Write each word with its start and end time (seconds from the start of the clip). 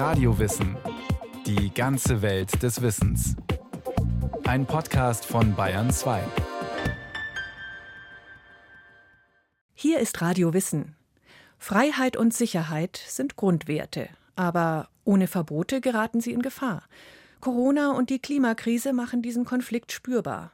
Radiowissen. 0.00 0.78
Die 1.44 1.74
ganze 1.74 2.22
Welt 2.22 2.62
des 2.62 2.80
Wissens. 2.80 3.36
Ein 4.44 4.64
Podcast 4.64 5.26
von 5.26 5.54
Bayern 5.54 5.90
2. 5.90 6.22
Hier 9.74 9.98
ist 9.98 10.22
Radio 10.22 10.54
Wissen. 10.54 10.96
Freiheit 11.58 12.16
und 12.16 12.32
Sicherheit 12.32 12.98
sind 13.08 13.36
Grundwerte, 13.36 14.08
aber 14.36 14.88
ohne 15.04 15.26
Verbote 15.26 15.82
geraten 15.82 16.22
sie 16.22 16.32
in 16.32 16.40
Gefahr. 16.40 16.84
Corona 17.40 17.90
und 17.90 18.08
die 18.08 18.20
Klimakrise 18.20 18.94
machen 18.94 19.20
diesen 19.20 19.44
Konflikt 19.44 19.92
spürbar. 19.92 20.50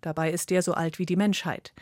Dabei 0.00 0.32
ist 0.32 0.50
der 0.50 0.62
so 0.62 0.74
alt 0.74 0.98
wie 0.98 1.06
die 1.06 1.14
Menschheit. 1.14 1.72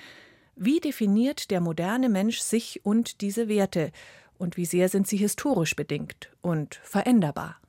Wie 0.55 0.80
definiert 0.80 1.51
der 1.51 1.62
moderne 1.62 2.11
Mensch 2.11 2.41
sich 2.41 2.85
und 2.85 3.23
diese 3.23 3.48
Werte? 3.48 3.91
Und 4.39 4.57
wie 4.57 4.66
sehr 4.66 4.89
sind 4.89 5.07
sie 5.07 5.16
historisch 5.16 5.77
bedingt 5.77 6.30
und 6.43 6.80
veränderbar? 6.82 7.61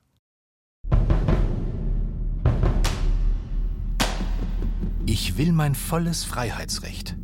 Ich 5.06 5.38
will 5.38 5.52
mein 5.52 5.74
volles 5.74 6.24
Freiheitsrecht. 6.24 7.16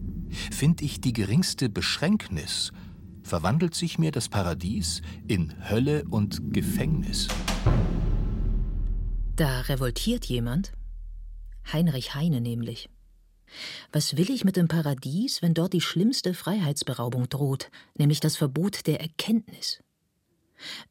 Find 0.50 0.80
ich 0.80 1.00
die 1.00 1.12
geringste 1.12 1.68
Beschränknis, 1.68 2.72
verwandelt 3.22 3.74
sich 3.74 3.98
mir 3.98 4.10
das 4.10 4.28
Paradies 4.28 5.02
in 5.28 5.54
Hölle 5.68 6.04
und 6.08 6.54
Gefängnis. 6.54 7.28
Da 9.36 9.60
revoltiert 9.62 10.24
jemand. 10.24 10.72
Heinrich 11.72 12.14
Heine 12.14 12.40
nämlich. 12.40 12.88
Was 13.92 14.16
will 14.16 14.30
ich 14.30 14.44
mit 14.44 14.56
dem 14.56 14.68
Paradies, 14.68 15.42
wenn 15.42 15.54
dort 15.54 15.72
die 15.72 15.80
schlimmste 15.80 16.34
Freiheitsberaubung 16.34 17.28
droht, 17.28 17.70
nämlich 17.96 18.20
das 18.20 18.36
Verbot 18.36 18.86
der 18.86 19.00
Erkenntnis? 19.00 19.82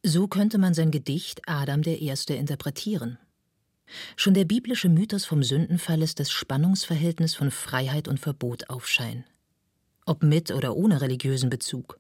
So 0.04 0.28
könnte 0.28 0.58
man 0.58 0.74
sein 0.74 0.92
Gedicht 0.92 1.42
Adam 1.48 1.82
der 1.82 2.02
Erste 2.02 2.34
interpretieren. 2.34 3.18
Schon 4.16 4.34
der 4.34 4.46
biblische 4.46 4.90
Mythos 4.90 5.26
vom 5.26 5.44
Sündenfall 5.44 6.00
lässt 6.00 6.20
das 6.20 6.32
Spannungsverhältnis 6.32 7.36
von 7.36 7.52
Freiheit 7.52 8.08
und 8.08 8.20
Verbot 8.20 8.70
aufscheinen. 8.70 9.26
Ob 10.06 10.24
mit 10.24 10.52
oder 10.52 10.76
ohne 10.76 11.02
religiösen 11.02 11.50
Bezug. 11.50 12.00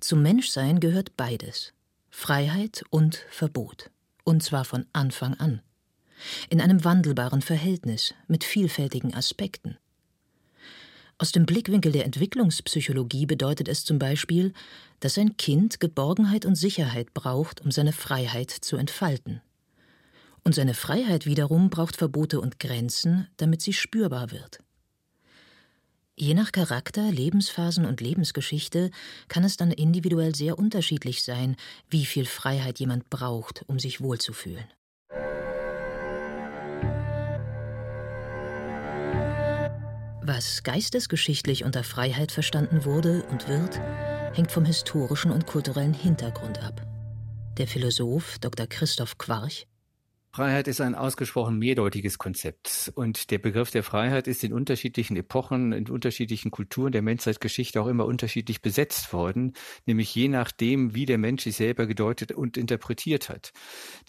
Zum 0.00 0.22
Menschsein 0.22 0.80
gehört 0.80 1.16
beides 1.16 1.72
Freiheit 2.10 2.84
und 2.90 3.16
Verbot, 3.30 3.90
und 4.24 4.42
zwar 4.42 4.64
von 4.64 4.86
Anfang 4.92 5.34
an 5.34 5.62
in 6.50 6.60
einem 6.60 6.84
wandelbaren 6.84 7.42
Verhältnis 7.42 8.14
mit 8.28 8.44
vielfältigen 8.44 9.14
Aspekten. 9.14 9.76
Aus 11.16 11.30
dem 11.30 11.46
Blickwinkel 11.46 11.92
der 11.92 12.04
Entwicklungspsychologie 12.04 13.26
bedeutet 13.26 13.68
es 13.68 13.84
zum 13.84 13.98
Beispiel, 13.98 14.52
dass 15.00 15.16
ein 15.16 15.36
Kind 15.36 15.78
Geborgenheit 15.78 16.44
und 16.44 16.56
Sicherheit 16.56 17.14
braucht, 17.14 17.60
um 17.60 17.70
seine 17.70 17.92
Freiheit 17.92 18.50
zu 18.50 18.76
entfalten. 18.76 19.40
Und 20.42 20.54
seine 20.54 20.74
Freiheit 20.74 21.24
wiederum 21.24 21.70
braucht 21.70 21.96
Verbote 21.96 22.40
und 22.40 22.58
Grenzen, 22.58 23.28
damit 23.36 23.62
sie 23.62 23.72
spürbar 23.72 24.32
wird. 24.32 24.58
Je 26.16 26.34
nach 26.34 26.52
Charakter, 26.52 27.10
Lebensphasen 27.10 27.86
und 27.86 28.00
Lebensgeschichte 28.00 28.90
kann 29.28 29.42
es 29.42 29.56
dann 29.56 29.72
individuell 29.72 30.34
sehr 30.34 30.58
unterschiedlich 30.58 31.24
sein, 31.24 31.56
wie 31.90 32.04
viel 32.04 32.24
Freiheit 32.24 32.78
jemand 32.78 33.08
braucht, 33.10 33.64
um 33.68 33.80
sich 33.80 34.00
wohlzufühlen. 34.00 34.64
Was 40.26 40.62
geistesgeschichtlich 40.62 41.64
unter 41.64 41.84
Freiheit 41.84 42.32
verstanden 42.32 42.86
wurde 42.86 43.24
und 43.24 43.46
wird, 43.46 43.78
hängt 44.32 44.50
vom 44.50 44.64
historischen 44.64 45.30
und 45.30 45.46
kulturellen 45.46 45.92
Hintergrund 45.92 46.62
ab. 46.62 46.80
Der 47.58 47.66
Philosoph 47.66 48.38
Dr. 48.38 48.66
Christoph 48.66 49.18
Quarch 49.18 49.66
Freiheit 50.34 50.66
ist 50.66 50.80
ein 50.80 50.96
ausgesprochen 50.96 51.60
mehrdeutiges 51.60 52.18
Konzept. 52.18 52.90
Und 52.96 53.30
der 53.30 53.38
Begriff 53.38 53.70
der 53.70 53.84
Freiheit 53.84 54.26
ist 54.26 54.42
in 54.42 54.52
unterschiedlichen 54.52 55.16
Epochen, 55.16 55.72
in 55.72 55.88
unterschiedlichen 55.88 56.50
Kulturen 56.50 56.90
der 56.90 57.02
Menschheitsgeschichte 57.02 57.80
auch 57.80 57.86
immer 57.86 58.04
unterschiedlich 58.04 58.60
besetzt 58.60 59.12
worden, 59.12 59.52
nämlich 59.86 60.12
je 60.12 60.26
nachdem, 60.26 60.92
wie 60.92 61.06
der 61.06 61.18
Mensch 61.18 61.44
sich 61.44 61.54
selber 61.54 61.86
gedeutet 61.86 62.32
und 62.32 62.56
interpretiert 62.56 63.28
hat. 63.28 63.52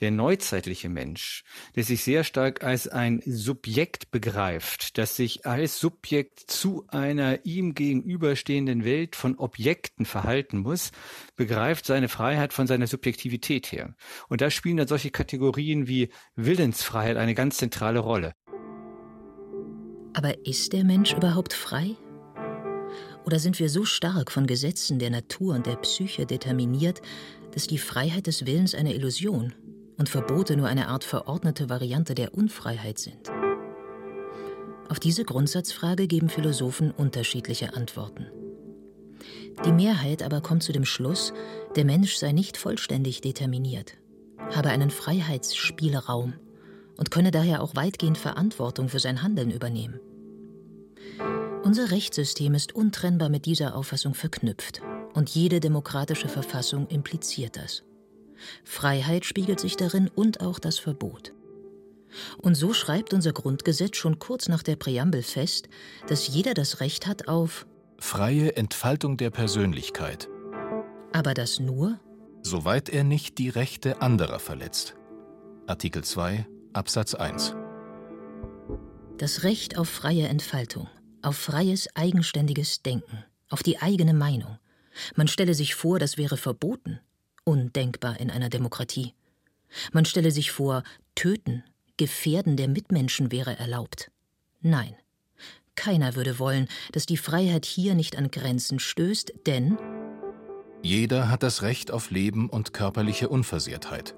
Der 0.02 0.10
neuzeitliche 0.10 0.90
Mensch, 0.90 1.44
der 1.76 1.84
sich 1.84 2.04
sehr 2.04 2.24
stark 2.24 2.64
als 2.64 2.88
ein 2.88 3.22
Subjekt 3.28 4.10
begreift, 4.10 4.98
das 4.98 5.16
sich 5.16 5.46
als 5.46 5.80
Subjekt 5.80 6.40
zu 6.40 6.88
einer 6.88 7.46
ihm 7.46 7.76
gegenüberstehenden 7.76 8.84
Welt 8.84 9.16
von 9.16 9.38
Objekten 9.38 10.08
verhalten 10.08 10.58
muss, 10.58 10.92
begreift 11.36 11.86
seine 11.86 12.10
Freiheit 12.10 12.52
von 12.52 12.66
seiner 12.66 12.88
Subjektivität 12.88 13.72
her. 13.72 13.94
Und 14.28 14.42
da 14.42 14.50
spielen 14.50 14.78
dann 14.78 14.88
solche 14.88 15.12
Kategorien 15.12 15.88
wie 15.88 16.10
Willensfreiheit 16.36 17.18
eine 17.18 17.36
ganz 17.36 17.58
zentrale 17.58 18.00
Rolle. 18.00 18.34
Aber 20.14 20.46
ist 20.46 20.74
der 20.74 20.86
Mensch 20.86 21.14
überhaupt 21.14 21.54
frei? 21.54 21.96
Oder 23.26 23.40
sind 23.40 23.60
wir 23.60 23.70
so 23.70 23.86
stark 23.86 24.32
von 24.32 24.48
Gesetzen 24.48 25.00
der 25.00 25.10
Natur 25.10 25.56
und 25.56 25.66
der 25.66 25.76
Psyche 25.78 26.26
determiniert, 26.26 27.02
dass 27.54 27.68
die 27.68 27.78
Freiheit 27.78 28.28
des 28.28 28.46
Willens 28.46 28.76
eine 28.76 28.94
Illusion 28.94 29.54
und 29.98 30.08
Verbote 30.10 30.56
nur 30.56 30.68
eine 30.68 30.88
Art 30.88 31.04
verordnete 31.04 31.70
Variante 31.70 32.16
der 32.16 32.34
Unfreiheit 32.34 33.00
sind? 33.00 33.30
Auf 34.88 35.00
diese 35.00 35.26
Grundsatzfrage 35.26 36.08
geben 36.08 36.30
Philosophen 36.30 36.92
unterschiedliche 36.92 37.74
Antworten. 37.74 38.28
Die 39.66 39.72
Mehrheit 39.72 40.22
aber 40.22 40.42
kommt 40.42 40.64
zu 40.64 40.72
dem 40.72 40.86
Schluss, 40.86 41.34
der 41.76 41.86
Mensch 41.86 42.16
sei 42.16 42.32
nicht 42.32 42.58
vollständig 42.58 43.22
determiniert 43.22 43.98
habe 44.54 44.70
einen 44.70 44.90
Freiheitsspielraum 44.90 46.34
und 46.98 47.12
könne 47.12 47.32
daher 47.32 47.62
auch 47.62 47.76
weitgehend 47.76 48.18
Verantwortung 48.18 48.90
für 48.90 49.00
sein 49.00 49.22
Handeln 49.22 49.52
übernehmen. 49.52 50.00
Unser 51.64 51.92
Rechtssystem 51.92 52.54
ist 52.54 52.76
untrennbar 52.76 53.30
mit 53.30 53.46
dieser 53.46 53.76
Auffassung 53.76 54.14
verknüpft 54.14 54.82
und 55.14 55.30
jede 55.30 55.60
demokratische 55.60 56.28
Verfassung 56.28 56.88
impliziert 56.88 57.58
das. 57.58 57.84
Freiheit 58.64 59.26
spiegelt 59.26 59.60
sich 59.60 59.76
darin 59.76 60.10
und 60.14 60.42
auch 60.42 60.60
das 60.60 60.78
Verbot. 60.78 61.34
Und 62.38 62.56
so 62.56 62.74
schreibt 62.74 63.14
unser 63.14 63.34
Grundgesetz 63.34 63.98
schon 63.98 64.20
kurz 64.20 64.48
nach 64.48 64.64
der 64.64 64.76
Präambel 64.76 65.24
fest, 65.24 65.68
dass 66.08 66.28
jeder 66.28 66.54
das 66.54 66.80
Recht 66.80 67.08
hat 67.08 67.28
auf 67.28 67.66
freie 67.98 68.56
Entfaltung 68.56 69.18
der 69.18 69.32
Persönlichkeit. 69.32 70.30
Aber 71.14 71.34
das 71.34 71.60
nur, 71.60 72.00
soweit 72.46 72.90
er 72.90 73.04
nicht 73.04 73.40
die 73.40 73.50
Rechte 73.50 74.04
anderer 74.04 74.38
verletzt. 74.38 74.96
Artikel 75.66 76.04
2 76.04 76.46
Absatz 76.74 77.16
1 77.16 77.56
Das 79.18 79.42
Recht 79.42 79.80
auf 79.80 79.90
freie 79.90 80.28
Entfaltung, 80.28 80.88
auf 81.24 81.36
freies 81.38 81.88
eigenständiges 81.96 82.84
Denken, 82.84 83.26
auf 83.50 83.64
die 83.64 83.80
eigene 83.82 84.14
Meinung. 84.14 84.60
Man 85.16 85.28
stelle 85.28 85.56
sich 85.56 85.74
vor, 85.74 85.98
das 85.98 86.18
wäre 86.18 86.38
verboten, 86.38 87.00
undenkbar 87.46 88.20
in 88.20 88.30
einer 88.30 88.50
Demokratie. 88.50 89.14
Man 89.92 90.06
stelle 90.06 90.30
sich 90.30 90.52
vor, 90.52 90.84
töten, 91.16 91.64
Gefährden 91.98 92.58
der 92.58 92.68
Mitmenschen 92.68 93.32
wäre 93.32 93.58
erlaubt. 93.58 94.12
Nein, 94.62 94.96
keiner 95.76 96.16
würde 96.16 96.38
wollen, 96.38 96.68
dass 96.92 97.08
die 97.08 97.18
Freiheit 97.18 97.66
hier 97.66 97.96
nicht 97.96 98.16
an 98.18 98.30
Grenzen 98.30 98.80
stößt, 98.80 99.34
denn 99.48 99.78
jeder 100.86 101.32
hat 101.32 101.42
das 101.42 101.64
Recht 101.64 101.90
auf 101.90 102.12
Leben 102.12 102.48
und 102.48 102.72
körperliche 102.72 103.28
Unversehrtheit. 103.28 104.14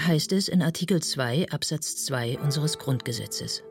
Heißt 0.00 0.32
es 0.32 0.48
in 0.48 0.62
Artikel 0.62 1.02
2 1.02 1.50
Absatz 1.50 2.02
2 2.06 2.38
unseres 2.38 2.78
Grundgesetzes. 2.78 3.62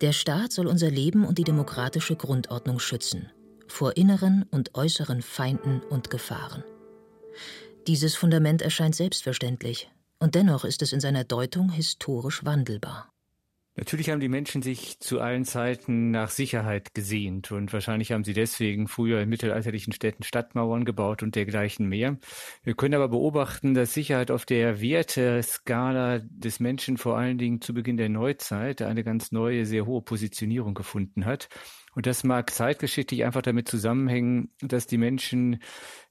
Der 0.00 0.10
Staat 0.10 0.50
soll 0.50 0.66
unser 0.66 0.90
Leben 0.90 1.24
und 1.24 1.38
die 1.38 1.44
demokratische 1.44 2.16
Grundordnung 2.16 2.80
schützen, 2.80 3.30
vor 3.68 3.96
inneren 3.96 4.44
und 4.50 4.74
äußeren 4.74 5.22
Feinden 5.22 5.82
und 5.88 6.10
Gefahren. 6.10 6.64
Dieses 7.86 8.16
Fundament 8.16 8.60
erscheint 8.60 8.96
selbstverständlich, 8.96 9.88
und 10.18 10.34
dennoch 10.34 10.64
ist 10.64 10.82
es 10.82 10.92
in 10.92 10.98
seiner 10.98 11.22
Deutung 11.22 11.70
historisch 11.70 12.44
wandelbar. 12.44 13.08
Natürlich 13.76 14.08
haben 14.08 14.20
die 14.20 14.30
Menschen 14.30 14.62
sich 14.62 15.00
zu 15.00 15.20
allen 15.20 15.44
Zeiten 15.44 16.10
nach 16.10 16.30
Sicherheit 16.30 16.94
gesehnt 16.94 17.52
und 17.52 17.74
wahrscheinlich 17.74 18.10
haben 18.10 18.24
sie 18.24 18.32
deswegen 18.32 18.88
früher 18.88 19.20
in 19.20 19.28
mittelalterlichen 19.28 19.92
Städten 19.92 20.22
Stadtmauern 20.22 20.86
gebaut 20.86 21.22
und 21.22 21.34
dergleichen 21.34 21.86
mehr. 21.86 22.16
Wir 22.64 22.74
können 22.74 22.94
aber 22.94 23.08
beobachten, 23.08 23.74
dass 23.74 23.92
Sicherheit 23.92 24.30
auf 24.30 24.46
der 24.46 24.80
Werteskala 24.80 26.20
des 26.20 26.58
Menschen 26.58 26.96
vor 26.96 27.18
allen 27.18 27.36
Dingen 27.36 27.60
zu 27.60 27.74
Beginn 27.74 27.98
der 27.98 28.08
Neuzeit 28.08 28.80
eine 28.80 29.04
ganz 29.04 29.30
neue, 29.30 29.66
sehr 29.66 29.84
hohe 29.84 30.00
Positionierung 30.00 30.72
gefunden 30.72 31.26
hat. 31.26 31.50
Und 31.94 32.06
das 32.06 32.24
mag 32.24 32.50
zeitgeschichtlich 32.50 33.24
einfach 33.24 33.40
damit 33.42 33.68
zusammenhängen, 33.68 34.50
dass 34.60 34.86
die 34.86 34.98
Menschen 34.98 35.62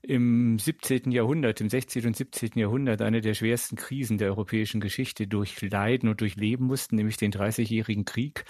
im 0.07 0.59
17. 0.59 1.11
Jahrhundert, 1.11 1.61
im 1.61 1.69
16. 1.69 2.05
und 2.05 2.15
17. 2.15 2.51
Jahrhundert 2.55 3.01
eine 3.01 3.21
der 3.21 3.33
schwersten 3.33 3.75
Krisen 3.75 4.17
der 4.17 4.29
europäischen 4.29 4.79
Geschichte 4.79 5.27
durchleiden 5.27 6.09
und 6.09 6.21
durchleben 6.21 6.67
mussten, 6.67 6.95
nämlich 6.95 7.17
den 7.17 7.31
Dreißigjährigen 7.31 8.05
Krieg, 8.05 8.45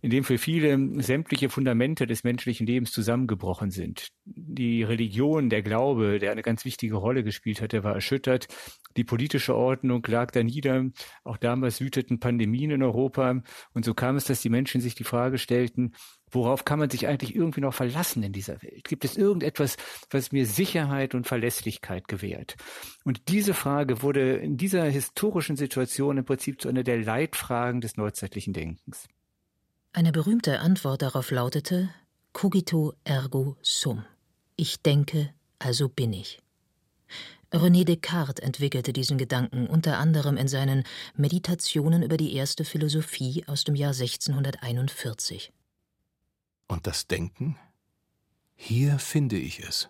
in 0.00 0.10
dem 0.10 0.24
für 0.24 0.38
viele 0.38 1.02
sämtliche 1.02 1.48
Fundamente 1.48 2.06
des 2.06 2.24
menschlichen 2.24 2.66
Lebens 2.66 2.92
zusammengebrochen 2.92 3.70
sind. 3.70 4.08
Die 4.24 4.82
Religion, 4.82 5.50
der 5.50 5.62
Glaube, 5.62 6.18
der 6.18 6.32
eine 6.32 6.42
ganz 6.42 6.64
wichtige 6.64 6.96
Rolle 6.96 7.24
gespielt 7.24 7.60
hatte, 7.60 7.84
war 7.84 7.94
erschüttert. 7.94 8.48
Die 8.96 9.04
politische 9.04 9.54
Ordnung 9.54 10.04
lag 10.06 10.30
da 10.30 10.42
nieder. 10.42 10.86
Auch 11.24 11.36
damals 11.36 11.80
wüteten 11.80 12.20
Pandemien 12.20 12.70
in 12.70 12.82
Europa. 12.82 13.42
Und 13.72 13.84
so 13.84 13.94
kam 13.94 14.16
es, 14.16 14.24
dass 14.24 14.40
die 14.40 14.50
Menschen 14.50 14.80
sich 14.80 14.94
die 14.94 15.04
Frage 15.04 15.38
stellten, 15.38 15.92
worauf 16.30 16.64
kann 16.64 16.78
man 16.78 16.90
sich 16.90 17.06
eigentlich 17.06 17.34
irgendwie 17.34 17.60
noch 17.60 17.74
verlassen 17.74 18.22
in 18.22 18.32
dieser 18.32 18.62
Welt? 18.62 18.84
Gibt 18.84 19.04
es 19.04 19.16
irgendetwas, 19.16 19.76
was 20.10 20.32
mir 20.32 20.46
Sicherheit 20.46 20.99
und 21.14 21.26
Verlässlichkeit 21.26 22.08
gewährt? 22.08 22.56
Und 23.04 23.28
diese 23.28 23.54
Frage 23.54 24.02
wurde 24.02 24.36
in 24.36 24.56
dieser 24.56 24.84
historischen 24.84 25.56
Situation 25.56 26.18
im 26.18 26.24
Prinzip 26.24 26.60
zu 26.60 26.68
einer 26.68 26.82
der 26.82 26.98
Leitfragen 26.98 27.80
des 27.80 27.96
neuzeitlichen 27.96 28.52
Denkens. 28.52 29.08
Eine 29.92 30.12
berühmte 30.12 30.60
Antwort 30.60 31.02
darauf 31.02 31.30
lautete 31.30 31.90
Cogito 32.32 32.94
ergo 33.02 33.56
sum. 33.62 34.04
Ich 34.56 34.82
denke, 34.82 35.32
also 35.58 35.88
bin 35.88 36.12
ich. 36.12 36.40
René 37.52 37.84
Descartes 37.84 38.40
entwickelte 38.40 38.92
diesen 38.92 39.18
Gedanken 39.18 39.66
unter 39.66 39.98
anderem 39.98 40.36
in 40.36 40.46
seinen 40.46 40.84
Meditationen 41.16 42.02
über 42.02 42.16
die 42.16 42.34
erste 42.34 42.64
Philosophie 42.64 43.44
aus 43.48 43.64
dem 43.64 43.74
Jahr 43.74 43.92
1641. 43.92 45.52
Und 46.68 46.86
das 46.86 47.08
Denken? 47.08 47.56
Hier 48.54 49.00
finde 49.00 49.36
ich 49.36 49.58
es. 49.60 49.88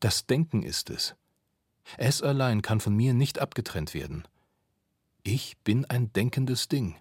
Das 0.00 0.26
Denken 0.26 0.62
ist 0.62 0.90
es. 0.90 1.14
Es 1.96 2.22
allein 2.22 2.62
kann 2.62 2.80
von 2.80 2.94
mir 2.94 3.14
nicht 3.14 3.38
abgetrennt 3.38 3.94
werden. 3.94 4.26
Ich 5.22 5.56
bin 5.58 5.84
ein 5.86 6.12
denkendes 6.12 6.68
Ding. 6.68 6.96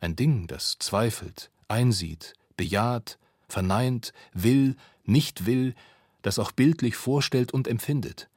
Ein 0.00 0.16
Ding, 0.16 0.46
das 0.46 0.76
zweifelt, 0.78 1.50
einsieht, 1.68 2.34
bejaht, 2.56 3.18
verneint, 3.48 4.12
will, 4.32 4.76
nicht 5.04 5.46
will, 5.46 5.74
das 6.22 6.38
auch 6.38 6.52
bildlich 6.52 6.96
vorstellt 6.96 7.52
und 7.52 7.68
empfindet. 7.68 8.28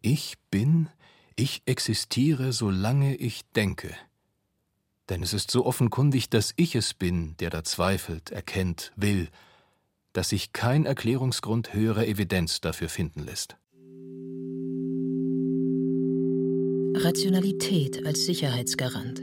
Ich 0.00 0.36
bin, 0.50 0.88
ich 1.36 1.62
existiere, 1.66 2.52
solange 2.52 3.16
ich 3.16 3.42
denke. 3.52 3.94
Denn 5.08 5.22
es 5.22 5.32
ist 5.34 5.50
so 5.50 5.66
offenkundig, 5.66 6.30
dass 6.30 6.54
ich 6.56 6.74
es 6.74 6.94
bin, 6.94 7.36
der 7.38 7.50
da 7.50 7.64
zweifelt, 7.64 8.30
erkennt, 8.30 8.92
will, 8.96 9.28
dass 10.14 10.30
sich 10.30 10.52
kein 10.52 10.86
Erklärungsgrund 10.86 11.74
höherer 11.74 12.06
Evidenz 12.06 12.62
dafür 12.62 12.88
finden 12.88 13.24
lässt. 13.24 13.56
Rationalität 16.96 18.06
als 18.06 18.24
Sicherheitsgarant. 18.24 19.22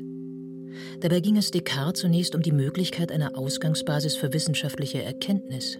Dabei 1.00 1.22
ging 1.22 1.38
es 1.38 1.50
Descartes 1.50 2.02
zunächst 2.02 2.36
um 2.36 2.42
die 2.42 2.52
Möglichkeit 2.52 3.12
einer 3.12 3.38
Ausgangsbasis 3.38 4.16
für 4.16 4.34
wissenschaftliche 4.34 5.02
Erkenntnis. 5.02 5.80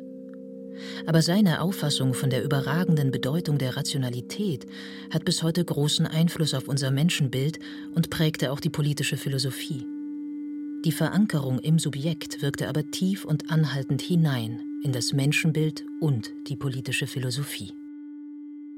Aber 1.06 1.22
seine 1.22 1.62
Auffassung 1.62 2.14
von 2.14 2.30
der 2.30 2.44
überragenden 2.44 3.12
Bedeutung 3.12 3.58
der 3.58 3.76
Rationalität 3.76 4.66
hat 5.12 5.26
bis 5.26 5.44
heute 5.44 5.64
großen 5.64 6.08
Einfluss 6.08 6.54
auf 6.54 6.70
unser 6.70 6.90
Menschenbild 6.90 7.60
und 7.94 8.10
prägte 8.10 8.52
auch 8.52 8.62
die 8.62 8.70
politische 8.70 9.18
Philosophie. 9.18 9.86
Die 10.86 10.94
Verankerung 10.94 11.60
im 11.60 11.78
Subjekt 11.78 12.42
wirkte 12.42 12.70
aber 12.70 12.90
tief 12.90 13.26
und 13.26 13.52
anhaltend 13.52 14.02
hinein 14.02 14.71
in 14.84 14.92
das 14.92 15.14
Menschenbild 15.14 15.86
und 16.00 16.34
die 16.48 16.56
politische 16.56 17.08
Philosophie 17.08 17.74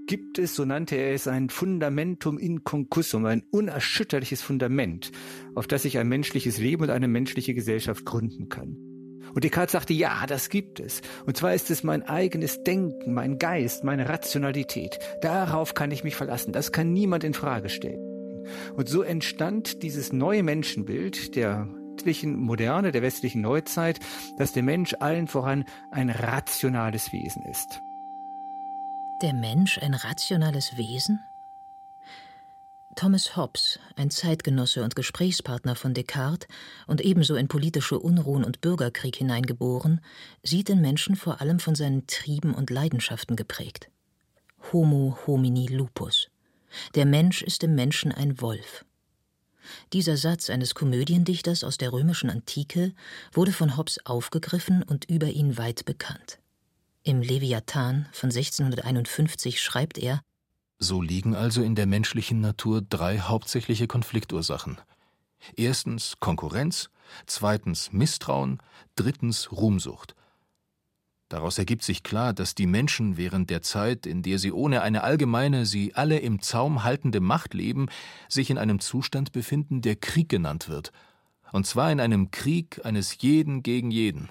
gibt 0.05 0.37
es, 0.37 0.55
so 0.55 0.65
nannte 0.65 0.95
er 0.95 1.13
es, 1.13 1.27
ein 1.27 1.49
Fundamentum 1.49 2.37
inconcussum, 2.37 3.25
ein 3.25 3.43
unerschütterliches 3.51 4.41
Fundament, 4.41 5.11
auf 5.55 5.67
das 5.67 5.83
sich 5.83 5.97
ein 5.97 6.07
menschliches 6.07 6.57
Leben 6.57 6.83
und 6.83 6.89
eine 6.89 7.07
menschliche 7.07 7.53
Gesellschaft 7.53 8.05
gründen 8.05 8.49
kann. 8.49 8.77
Und 9.33 9.43
Descartes 9.43 9.71
sagte, 9.71 9.93
ja, 9.93 10.25
das 10.27 10.49
gibt 10.49 10.79
es. 10.79 11.01
Und 11.25 11.37
zwar 11.37 11.55
ist 11.55 11.71
es 11.71 11.83
mein 11.83 12.03
eigenes 12.03 12.63
Denken, 12.63 13.13
mein 13.13 13.39
Geist, 13.39 13.83
meine 13.83 14.07
Rationalität. 14.07 14.99
Darauf 15.21 15.73
kann 15.73 15.91
ich 15.91 16.03
mich 16.03 16.15
verlassen. 16.15 16.51
Das 16.53 16.71
kann 16.71 16.93
niemand 16.93 17.23
in 17.23 17.33
Frage 17.33 17.69
stellen. 17.69 18.45
Und 18.75 18.89
so 18.89 19.01
entstand 19.01 19.81
dieses 19.81 20.13
neue 20.13 20.43
Menschenbild 20.43 21.35
der 21.35 21.67
westlichen 21.93 22.39
Moderne, 22.39 22.91
der 22.91 23.03
westlichen 23.03 23.41
Neuzeit, 23.41 23.99
dass 24.37 24.51
der 24.51 24.63
Mensch 24.63 24.95
allen 24.99 25.27
voran 25.27 25.63
ein 25.91 26.09
rationales 26.09 27.13
Wesen 27.13 27.43
ist. 27.43 27.81
Der 29.21 29.33
Mensch 29.33 29.77
ein 29.77 29.93
rationales 29.93 30.75
Wesen? 30.75 31.23
Thomas 32.95 33.37
Hobbes, 33.37 33.79
ein 33.95 34.09
Zeitgenosse 34.09 34.83
und 34.83 34.95
Gesprächspartner 34.95 35.75
von 35.75 35.93
Descartes 35.93 36.47
und 36.87 36.99
ebenso 37.01 37.35
in 37.35 37.47
politische 37.47 37.99
Unruhen 37.99 38.43
und 38.43 38.61
Bürgerkrieg 38.61 39.15
hineingeboren, 39.15 40.01
sieht 40.41 40.69
den 40.69 40.81
Menschen 40.81 41.15
vor 41.15 41.41
allem 41.41 41.59
von 41.59 41.75
seinen 41.75 42.05
Trieben 42.07 42.53
und 42.55 42.69
Leidenschaften 42.71 43.35
geprägt. 43.35 43.89
Homo 44.71 45.17
homini 45.25 45.67
lupus. 45.67 46.29
Der 46.95 47.05
Mensch 47.05 47.43
ist 47.43 47.63
im 47.63 47.75
Menschen 47.75 48.11
ein 48.11 48.41
Wolf. 48.41 48.83
Dieser 49.93 50.17
Satz 50.17 50.49
eines 50.49 50.75
Komödiendichters 50.75 51.63
aus 51.63 51.77
der 51.77 51.93
römischen 51.93 52.29
Antike 52.29 52.93
wurde 53.31 53.51
von 53.51 53.77
Hobbes 53.77 54.05
aufgegriffen 54.05 54.83
und 54.83 55.09
über 55.09 55.27
ihn 55.27 55.57
weit 55.57 55.85
bekannt. 55.85 56.39
Im 57.03 57.21
Leviathan 57.21 58.07
von 58.11 58.29
1651 58.29 59.61
schreibt 59.61 59.97
er 59.97 60.21
so 60.83 61.01
liegen 61.01 61.35
also 61.35 61.63
in 61.63 61.75
der 61.75 61.85
menschlichen 61.85 62.41
Natur 62.41 62.81
drei 62.81 63.19
hauptsächliche 63.19 63.87
Konfliktursachen. 63.87 64.77
Erstens 65.55 66.15
Konkurrenz, 66.19 66.89
zweitens 67.25 67.91
Misstrauen, 67.91 68.59
drittens 68.95 69.51
Ruhmsucht. 69.51 70.15
Daraus 71.33 71.57
ergibt 71.57 71.81
sich 71.81 72.03
klar, 72.03 72.31
dass 72.31 72.53
die 72.53 72.67
Menschen 72.67 73.17
während 73.17 73.49
der 73.49 73.63
Zeit, 73.63 74.05
in 74.05 74.21
der 74.21 74.37
sie 74.37 74.51
ohne 74.51 74.83
eine 74.83 75.01
allgemeine, 75.01 75.65
sie 75.65 75.95
alle 75.95 76.19
im 76.19 76.43
Zaum 76.43 76.83
haltende 76.83 77.21
Macht 77.21 77.55
leben, 77.55 77.87
sich 78.29 78.51
in 78.51 78.59
einem 78.59 78.79
Zustand 78.79 79.31
befinden, 79.31 79.81
der 79.81 79.95
Krieg 79.95 80.29
genannt 80.29 80.69
wird. 80.69 80.91
Und 81.51 81.65
zwar 81.65 81.91
in 81.91 81.99
einem 81.99 82.29
Krieg 82.29 82.81
eines 82.85 83.17
jeden 83.19 83.63
gegen 83.63 83.89
jeden. 83.89 84.29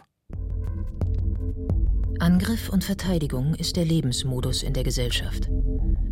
Angriff 2.21 2.69
und 2.69 2.85
Verteidigung 2.85 3.57
ist 3.57 3.75
der 3.75 3.85
Lebensmodus 3.85 4.63
in 4.63 4.73
der 4.73 4.85
Gesellschaft. 4.85 5.49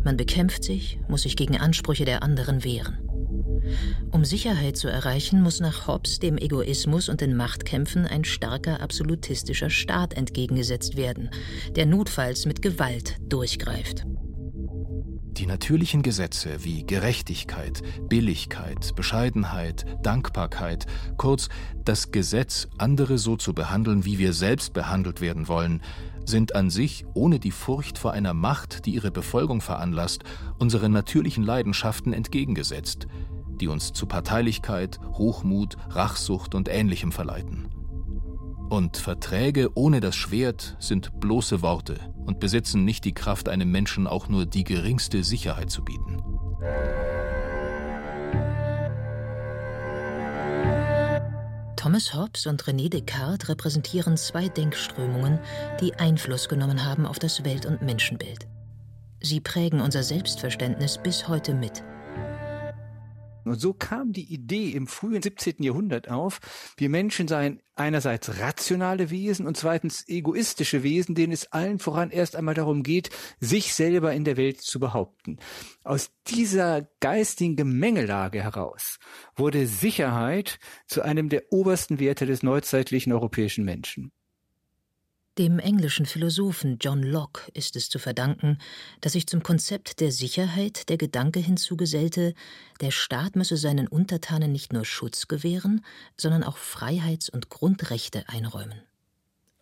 Man 0.03 0.17
bekämpft 0.17 0.65
sich, 0.65 0.99
muss 1.07 1.21
sich 1.21 1.37
gegen 1.37 1.57
Ansprüche 1.57 2.03
der 2.03 2.21
anderen 2.21 2.65
wehren. 2.65 3.10
Um 4.11 4.25
Sicherheit 4.25 4.77
zu 4.77 4.87
erreichen, 4.87 5.41
muss 5.41 5.59
nach 5.59 5.87
Hobbes 5.87 6.19
dem 6.19 6.37
Egoismus 6.37 7.09
und 7.09 7.21
den 7.21 7.35
Machtkämpfen 7.35 8.05
ein 8.05 8.23
starker 8.23 8.81
absolutistischer 8.81 9.69
Staat 9.69 10.13
entgegengesetzt 10.13 10.97
werden, 10.97 11.29
der 11.75 11.85
notfalls 11.85 12.45
mit 12.45 12.61
Gewalt 12.61 13.17
durchgreift. 13.27 14.05
Die 15.37 15.45
natürlichen 15.45 16.03
Gesetze 16.03 16.63
wie 16.65 16.85
Gerechtigkeit, 16.85 17.81
Billigkeit, 18.09 18.93
Bescheidenheit, 18.95 19.85
Dankbarkeit, 20.03 20.85
kurz 21.17 21.49
das 21.85 22.11
Gesetz, 22.11 22.67
andere 22.77 23.17
so 23.17 23.37
zu 23.37 23.53
behandeln, 23.53 24.05
wie 24.05 24.19
wir 24.19 24.33
selbst 24.33 24.73
behandelt 24.73 25.21
werden 25.21 25.47
wollen, 25.47 25.81
sind 26.25 26.53
an 26.53 26.69
sich, 26.69 27.05
ohne 27.13 27.39
die 27.39 27.51
Furcht 27.51 27.97
vor 27.97 28.11
einer 28.11 28.33
Macht, 28.33 28.85
die 28.85 28.91
ihre 28.91 29.09
Befolgung 29.09 29.61
veranlasst, 29.61 30.23
unseren 30.59 30.91
natürlichen 30.91 31.43
Leidenschaften 31.43 32.13
entgegengesetzt, 32.13 33.07
die 33.61 33.67
uns 33.67 33.93
zu 33.93 34.05
Parteilichkeit, 34.07 34.99
Hochmut, 35.13 35.77
Rachsucht 35.89 36.55
und 36.55 36.67
Ähnlichem 36.67 37.11
verleiten. 37.11 37.69
Und 38.69 38.97
Verträge 38.97 39.69
ohne 39.75 39.99
das 39.99 40.15
Schwert 40.15 40.75
sind 40.79 41.19
bloße 41.19 41.61
Worte 41.61 41.99
und 42.25 42.39
besitzen 42.39 42.85
nicht 42.85 43.05
die 43.05 43.13
Kraft, 43.13 43.49
einem 43.49 43.69
Menschen 43.69 44.07
auch 44.07 44.29
nur 44.29 44.45
die 44.45 44.63
geringste 44.63 45.23
Sicherheit 45.23 45.69
zu 45.69 45.83
bieten. 45.83 46.23
Thomas 51.75 52.13
Hobbes 52.13 52.45
und 52.45 52.63
René 52.63 52.89
Descartes 52.89 53.49
repräsentieren 53.49 54.15
zwei 54.15 54.47
Denkströmungen, 54.47 55.39
die 55.81 55.95
Einfluss 55.95 56.47
genommen 56.47 56.85
haben 56.85 57.05
auf 57.05 57.19
das 57.19 57.43
Welt- 57.43 57.65
und 57.65 57.81
Menschenbild. 57.81 58.47
Sie 59.19 59.39
prägen 59.39 59.81
unser 59.81 60.03
Selbstverständnis 60.03 60.99
bis 61.01 61.27
heute 61.27 61.53
mit. 61.53 61.83
Und 63.45 63.59
so 63.59 63.73
kam 63.73 64.13
die 64.13 64.33
Idee 64.33 64.69
im 64.71 64.87
frühen 64.87 65.21
17. 65.21 65.55
Jahrhundert 65.59 66.09
auf, 66.09 66.39
wir 66.77 66.89
Menschen 66.89 67.27
seien 67.27 67.61
einerseits 67.75 68.39
rationale 68.39 69.09
Wesen 69.09 69.47
und 69.47 69.57
zweitens 69.57 70.07
egoistische 70.07 70.83
Wesen, 70.83 71.15
denen 71.15 71.33
es 71.33 71.51
allen 71.51 71.79
voran 71.79 72.11
erst 72.11 72.35
einmal 72.35 72.53
darum 72.53 72.83
geht, 72.83 73.09
sich 73.39 73.73
selber 73.73 74.13
in 74.13 74.23
der 74.23 74.37
Welt 74.37 74.61
zu 74.61 74.79
behaupten. 74.79 75.37
Aus 75.83 76.11
dieser 76.27 76.87
geistigen 76.99 77.55
Gemengelage 77.55 78.43
heraus 78.43 78.99
wurde 79.35 79.67
Sicherheit 79.67 80.59
zu 80.85 81.01
einem 81.01 81.29
der 81.29 81.51
obersten 81.51 81.99
Werte 81.99 82.25
des 82.25 82.43
neuzeitlichen 82.43 83.11
europäischen 83.11 83.65
Menschen. 83.65 84.11
Dem 85.41 85.57
englischen 85.57 86.05
Philosophen 86.05 86.77
John 86.79 87.01
Locke 87.01 87.51
ist 87.55 87.75
es 87.75 87.89
zu 87.89 87.97
verdanken, 87.97 88.59
dass 88.99 89.13
sich 89.13 89.25
zum 89.25 89.41
Konzept 89.41 89.99
der 89.99 90.11
Sicherheit 90.11 90.87
der 90.87 90.97
Gedanke 90.97 91.39
hinzugesellte, 91.39 92.35
der 92.79 92.91
Staat 92.91 93.35
müsse 93.35 93.57
seinen 93.57 93.87
Untertanen 93.87 94.51
nicht 94.51 94.71
nur 94.71 94.85
Schutz 94.85 95.27
gewähren, 95.27 95.83
sondern 96.15 96.43
auch 96.43 96.57
Freiheits- 96.57 97.31
und 97.31 97.49
Grundrechte 97.49 98.29
einräumen. 98.29 98.83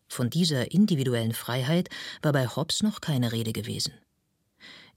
Von 0.10 0.30
dieser 0.30 0.70
individuellen 0.74 1.34
Freiheit 1.34 1.88
war 2.22 2.34
bei 2.34 2.46
Hobbes 2.46 2.84
noch 2.84 3.00
keine 3.00 3.32
Rede 3.32 3.54
gewesen. 3.54 3.94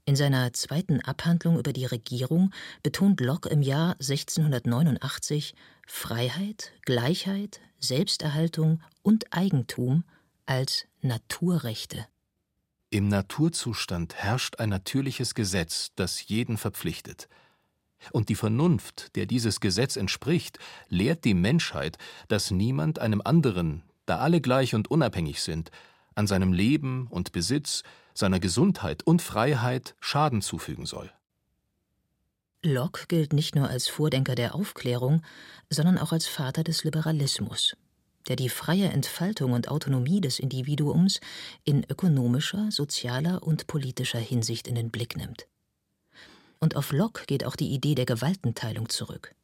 In 0.03 0.17
seiner 0.17 0.51
zweiten 0.51 0.99
Abhandlung 0.99 1.57
über 1.57 1.71
die 1.71 1.85
Regierung 1.85 2.51
betont 2.81 3.21
Locke 3.21 3.47
im 3.47 3.61
Jahr 3.61 3.93
1689 4.01 5.55
Freiheit, 5.87 6.73
Gleichheit, 6.81 7.61
Selbsterhaltung 7.79 8.81
und 9.01 9.33
Eigentum 9.33 10.03
als 10.45 10.85
Naturrechte. 11.01 12.07
Im 12.89 13.07
Naturzustand 13.07 14.15
herrscht 14.15 14.59
ein 14.59 14.69
natürliches 14.69 15.33
Gesetz, 15.33 15.91
das 15.95 16.27
jeden 16.27 16.57
verpflichtet. 16.57 17.27
Und 18.11 18.29
die 18.29 18.35
Vernunft, 18.35 19.15
der 19.15 19.25
dieses 19.25 19.59
Gesetz 19.59 19.95
entspricht, 19.95 20.59
lehrt 20.89 21.25
die 21.25 21.33
Menschheit, 21.33 21.97
dass 22.27 22.51
niemand 22.51 22.99
einem 22.99 23.21
anderen, 23.23 23.83
da 24.05 24.19
alle 24.19 24.41
gleich 24.41 24.75
und 24.75 24.91
unabhängig 24.91 25.41
sind, 25.41 25.71
an 26.15 26.27
seinem 26.27 26.53
Leben 26.53 27.07
und 27.07 27.31
Besitz, 27.31 27.83
seiner 28.13 28.39
Gesundheit 28.39 29.03
und 29.03 29.21
Freiheit 29.21 29.95
Schaden 29.99 30.41
zufügen 30.41 30.85
soll. 30.85 31.11
Locke 32.61 33.07
gilt 33.07 33.33
nicht 33.33 33.55
nur 33.55 33.69
als 33.69 33.87
Vordenker 33.87 34.35
der 34.35 34.55
Aufklärung, 34.55 35.21
sondern 35.69 35.97
auch 35.97 36.13
als 36.13 36.27
Vater 36.27 36.63
des 36.63 36.83
Liberalismus, 36.83 37.75
der 38.27 38.35
die 38.35 38.49
freie 38.49 38.89
Entfaltung 38.89 39.53
und 39.53 39.69
Autonomie 39.69 40.21
des 40.21 40.39
Individuums 40.39 41.19
in 41.63 41.83
ökonomischer, 41.89 42.71
sozialer 42.71 43.43
und 43.43 43.67
politischer 43.67 44.19
Hinsicht 44.19 44.67
in 44.67 44.75
den 44.75 44.91
Blick 44.91 45.17
nimmt. 45.17 45.47
Und 46.59 46.75
auf 46.75 46.91
Locke 46.91 47.25
geht 47.25 47.45
auch 47.45 47.55
die 47.55 47.73
Idee 47.73 47.95
der 47.95 48.05
Gewaltenteilung 48.05 48.89
zurück. 48.89 49.35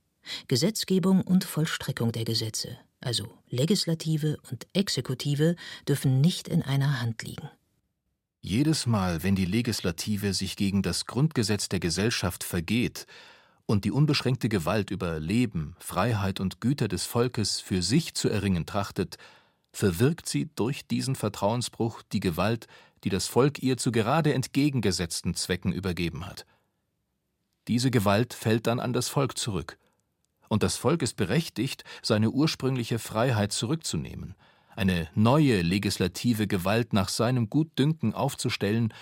Gesetzgebung 0.47 1.21
und 1.21 1.43
Vollstreckung 1.43 2.11
der 2.11 2.25
Gesetze, 2.25 2.77
also 3.01 3.27
Legislative 3.49 4.37
und 4.51 4.67
Exekutive, 4.73 5.55
dürfen 5.87 6.21
nicht 6.21 6.47
in 6.47 6.61
einer 6.61 7.01
Hand 7.01 7.23
liegen. 7.23 7.49
Jedes 8.41 8.85
Mal, 8.85 9.21
wenn 9.23 9.35
die 9.35 9.45
Legislative 9.45 10.33
sich 10.33 10.55
gegen 10.55 10.81
das 10.81 11.05
Grundgesetz 11.05 11.67
der 11.67 11.81
Gesellschaft 11.81 12.43
vergeht 12.43 13.05
und 13.69 13.85
die 13.85 13.91
unbeschränkte 13.91 14.49
Gewalt 14.49 14.89
über 14.89 15.19
Leben, 15.19 15.75
Freiheit 15.79 16.39
und 16.39 16.59
Güter 16.59 16.87
des 16.87 17.05
Volkes 17.05 17.59
für 17.61 17.83
sich 17.83 18.15
zu 18.15 18.27
erringen 18.27 18.65
trachtet, 18.65 19.17
verwirkt 19.71 20.27
sie 20.27 20.49
durch 20.55 20.87
diesen 20.87 21.15
Vertrauensbruch 21.15 22.01
die 22.11 22.19
Gewalt, 22.19 22.65
die 23.03 23.09
das 23.09 23.27
Volk 23.27 23.61
ihr 23.61 23.77
zu 23.77 23.91
gerade 23.91 24.33
entgegengesetzten 24.33 25.35
Zwecken 25.35 25.71
übergeben 25.71 26.25
hat. 26.25 26.47
Diese 27.67 27.91
Gewalt 27.91 28.33
fällt 28.33 28.65
dann 28.65 28.79
an 28.79 28.93
das 28.93 29.07
Volk 29.07 29.37
zurück, 29.37 29.77
und 30.47 30.63
das 30.63 30.75
Volk 30.75 31.03
ist 31.03 31.15
berechtigt, 31.15 31.83
seine 32.01 32.31
ursprüngliche 32.31 32.97
Freiheit 32.97 33.51
zurückzunehmen– 33.53 34.35
eine 34.79 35.09
neue 35.13 35.61
legislative 35.61 36.47
Gewalt 36.47 36.93
nach 36.93 37.09
seinem 37.09 37.49
Gutdünken 37.49 38.13
aufzustellen 38.13 38.93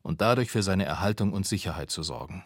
und 0.00 0.22
dadurch 0.22 0.50
für 0.50 0.62
seine 0.62 0.86
Erhaltung 0.86 1.34
und 1.34 1.46
Sicherheit 1.46 1.90
zu 1.90 2.02
sorgen. 2.02 2.42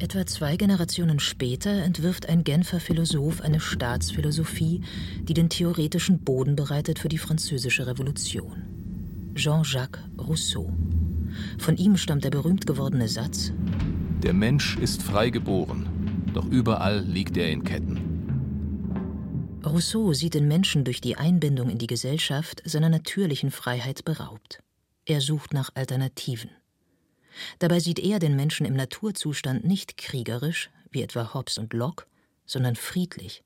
Etwa 0.00 0.24
zwei 0.26 0.56
Generationen 0.56 1.18
später 1.18 1.70
entwirft 1.70 2.28
ein 2.28 2.44
Genfer 2.44 2.78
Philosoph 2.78 3.40
eine 3.40 3.58
Staatsphilosophie, 3.58 4.82
die 5.22 5.34
den 5.34 5.48
theoretischen 5.48 6.20
Boden 6.20 6.54
bereitet 6.54 7.00
für 7.00 7.08
die 7.08 7.18
Französische 7.18 7.88
Revolution. 7.88 8.62
Jean-Jacques 9.34 10.00
Rousseau. 10.16 10.72
Von 11.58 11.76
ihm 11.76 11.96
stammt 11.96 12.22
der 12.22 12.30
berühmt 12.30 12.64
gewordene 12.64 13.08
Satz 13.08 13.52
Der 14.22 14.34
Mensch 14.34 14.76
ist 14.78 15.02
frei 15.02 15.30
geboren, 15.30 15.88
doch 16.32 16.46
überall 16.46 17.00
liegt 17.00 17.36
er 17.36 17.50
in 17.50 17.64
Ketten. 17.64 18.08
Rousseau 19.66 20.12
sieht 20.12 20.34
den 20.34 20.46
Menschen 20.46 20.84
durch 20.84 21.00
die 21.00 21.16
Einbindung 21.16 21.70
in 21.70 21.78
die 21.78 21.88
Gesellschaft 21.88 22.62
seiner 22.64 22.88
natürlichen 22.88 23.50
Freiheit 23.50 24.04
beraubt. 24.04 24.60
Er 25.06 25.20
sucht 25.20 25.52
nach 25.52 25.70
Alternativen. 25.74 26.50
Dabei 27.58 27.80
sieht 27.80 27.98
er 27.98 28.18
den 28.18 28.36
Menschen 28.36 28.66
im 28.66 28.74
Naturzustand 28.74 29.64
nicht 29.64 29.96
kriegerisch, 29.96 30.70
wie 30.90 31.02
etwa 31.02 31.34
Hobbes 31.34 31.58
und 31.58 31.72
Locke, 31.72 32.06
sondern 32.46 32.76
friedlich. 32.76 33.42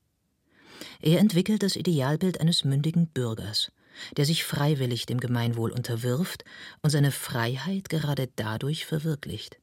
Er 1.01 1.19
entwickelt 1.19 1.63
das 1.63 1.75
Idealbild 1.75 2.41
eines 2.41 2.63
mündigen 2.63 3.07
Bürgers, 3.07 3.71
der 4.17 4.25
sich 4.25 4.43
freiwillig 4.43 5.05
dem 5.05 5.19
Gemeinwohl 5.19 5.71
unterwirft 5.71 6.45
und 6.81 6.89
seine 6.89 7.11
Freiheit 7.11 7.89
gerade 7.89 8.29
dadurch 8.35 8.85
verwirklicht. 8.85 9.59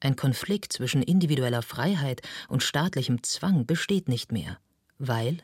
Ein 0.00 0.16
Konflikt 0.16 0.72
zwischen 0.72 1.02
individueller 1.02 1.62
Freiheit 1.62 2.22
und 2.48 2.62
staatlichem 2.62 3.22
Zwang 3.22 3.66
besteht 3.66 4.08
nicht 4.08 4.30
mehr, 4.30 4.58
weil 4.98 5.38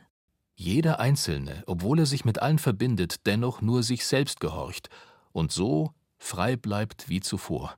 jeder 0.57 1.01
Einzelne, 1.01 1.65
obwohl 1.67 1.99
er 1.99 2.07
sich 2.07 2.25
mit 2.25 2.41
allen 2.41 2.61
verbindet, 2.61 3.27
dennoch 3.27 3.61
nur 3.61 3.83
sich 3.83 4.07
selbst 4.07 4.39
gehorcht 4.39 4.89
und 5.33 5.51
so 5.51 5.93
frei 6.17 6.57
bleibt 6.57 7.09
wie 7.09 7.21
zuvor. 7.21 7.77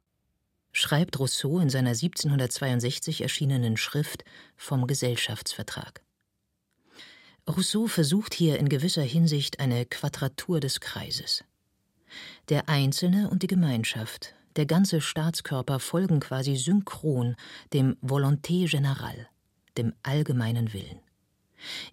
Schreibt 0.79 1.19
Rousseau 1.19 1.59
in 1.59 1.71
seiner 1.71 1.93
1762 1.93 3.23
erschienenen 3.23 3.79
Schrift 3.79 4.27
vom 4.57 4.87
Gesellschaftsvertrag. 4.87 6.03
Rousseau 7.49 7.87
versucht 7.87 8.35
hier 8.35 8.59
in 8.59 8.69
gewisser 8.69 9.01
Hinsicht 9.01 9.59
eine 9.59 9.87
Quadratur 9.87 10.61
des 10.61 10.81
Kreises. 10.81 11.45
Der 12.51 12.69
Einzelne 12.69 13.31
und 13.31 13.43
die 13.43 13.47
Gemeinschaft 13.47 14.35
der 14.57 14.67
ganze 14.67 15.01
Staatskörper 15.01 15.81
folgen 15.81 16.21
quasi 16.21 16.57
synchron 16.57 17.37
dem 17.73 17.97
Volonté 18.03 18.69
générale, 18.69 19.29
dem 19.79 19.95
allgemeinen 20.03 20.75
Willen. 20.75 21.01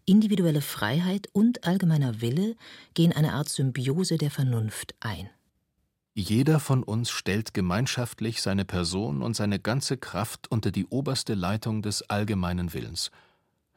Individuelle 0.04 0.62
Freiheit 0.62 1.30
und 1.32 1.66
allgemeiner 1.66 2.20
Wille 2.20 2.58
gehen 2.96 3.14
eine 3.14 3.32
Art 3.32 3.48
Symbiose 3.48 4.18
der 4.18 4.30
Vernunft 4.30 4.94
ein. 5.00 5.30
Jeder 6.16 6.60
von 6.60 6.84
uns 6.84 7.10
stellt 7.10 7.56
gemeinschaftlich 7.56 8.44
seine 8.44 8.66
Person 8.66 9.24
und 9.24 9.36
seine 9.36 9.60
ganze 9.60 9.98
Kraft 9.98 10.50
unter 10.52 10.72
die 10.72 10.86
oberste 10.86 11.34
Leitung 11.34 11.82
des 11.82 12.08
allgemeinen 12.08 12.74
Willens. 12.74 13.10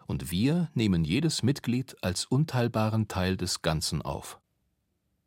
Und 0.06 0.30
wir 0.30 0.70
nehmen 0.74 1.04
jedes 1.04 1.42
Mitglied 1.42 1.96
als 2.02 2.26
unteilbaren 2.26 3.08
Teil 3.08 3.38
des 3.38 3.62
Ganzen 3.62 4.02
auf. 4.02 4.38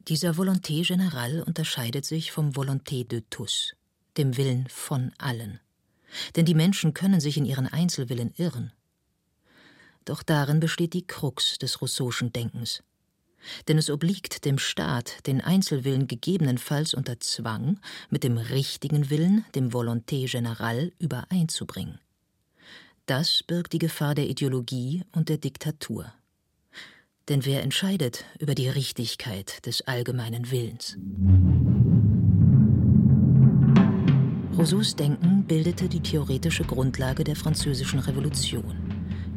Dieser 0.07 0.31
Volonté 0.37 0.85
générale 0.85 1.43
unterscheidet 1.43 2.05
sich 2.05 2.31
vom 2.31 2.51
Volonté 2.51 3.07
de 3.07 3.23
tous, 3.29 3.75
dem 4.17 4.37
Willen 4.37 4.67
von 4.69 5.11
allen. 5.17 5.59
Denn 6.35 6.45
die 6.45 6.55
Menschen 6.55 6.93
können 6.93 7.19
sich 7.19 7.37
in 7.37 7.45
ihren 7.45 7.67
Einzelwillen 7.67 8.33
irren. 8.37 8.71
Doch 10.05 10.23
darin 10.23 10.59
besteht 10.59 10.93
die 10.93 11.05
Krux 11.05 11.57
des 11.57 11.79
Rousseau'schen 11.79 12.31
Denkens. 12.31 12.83
Denn 13.67 13.77
es 13.77 13.89
obliegt 13.89 14.45
dem 14.45 14.57
Staat, 14.57 15.25
den 15.27 15.41
Einzelwillen 15.41 16.07
gegebenenfalls 16.07 16.93
unter 16.93 17.19
Zwang 17.19 17.79
mit 18.09 18.23
dem 18.23 18.37
richtigen 18.37 19.09
Willen, 19.09 19.45
dem 19.55 19.69
Volonté 19.69 20.29
générale, 20.29 20.91
übereinzubringen. 20.99 21.99
Das 23.05 23.43
birgt 23.43 23.73
die 23.73 23.79
Gefahr 23.79 24.13
der 24.13 24.29
Ideologie 24.29 25.03
und 25.13 25.29
der 25.29 25.37
Diktatur. 25.37 26.13
Denn 27.27 27.45
wer 27.45 27.63
entscheidet 27.63 28.25
über 28.39 28.55
die 28.55 28.69
Richtigkeit 28.69 29.65
des 29.65 29.81
allgemeinen 29.81 30.51
Willens? 30.51 30.97
Rousseaus 34.57 34.95
Denken 34.95 35.45
bildete 35.45 35.87
die 35.87 36.01
theoretische 36.01 36.65
Grundlage 36.65 37.23
der 37.23 37.35
Französischen 37.35 37.99
Revolution, 37.99 38.88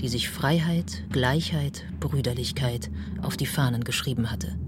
die 0.03 0.09
sich 0.09 0.29
Freiheit, 0.29 1.05
Gleichheit, 1.11 1.85
Brüderlichkeit 2.01 2.91
auf 3.23 3.37
die 3.37 3.47
Fahnen 3.47 3.85
geschrieben 3.85 4.31
hatte. 4.31 4.59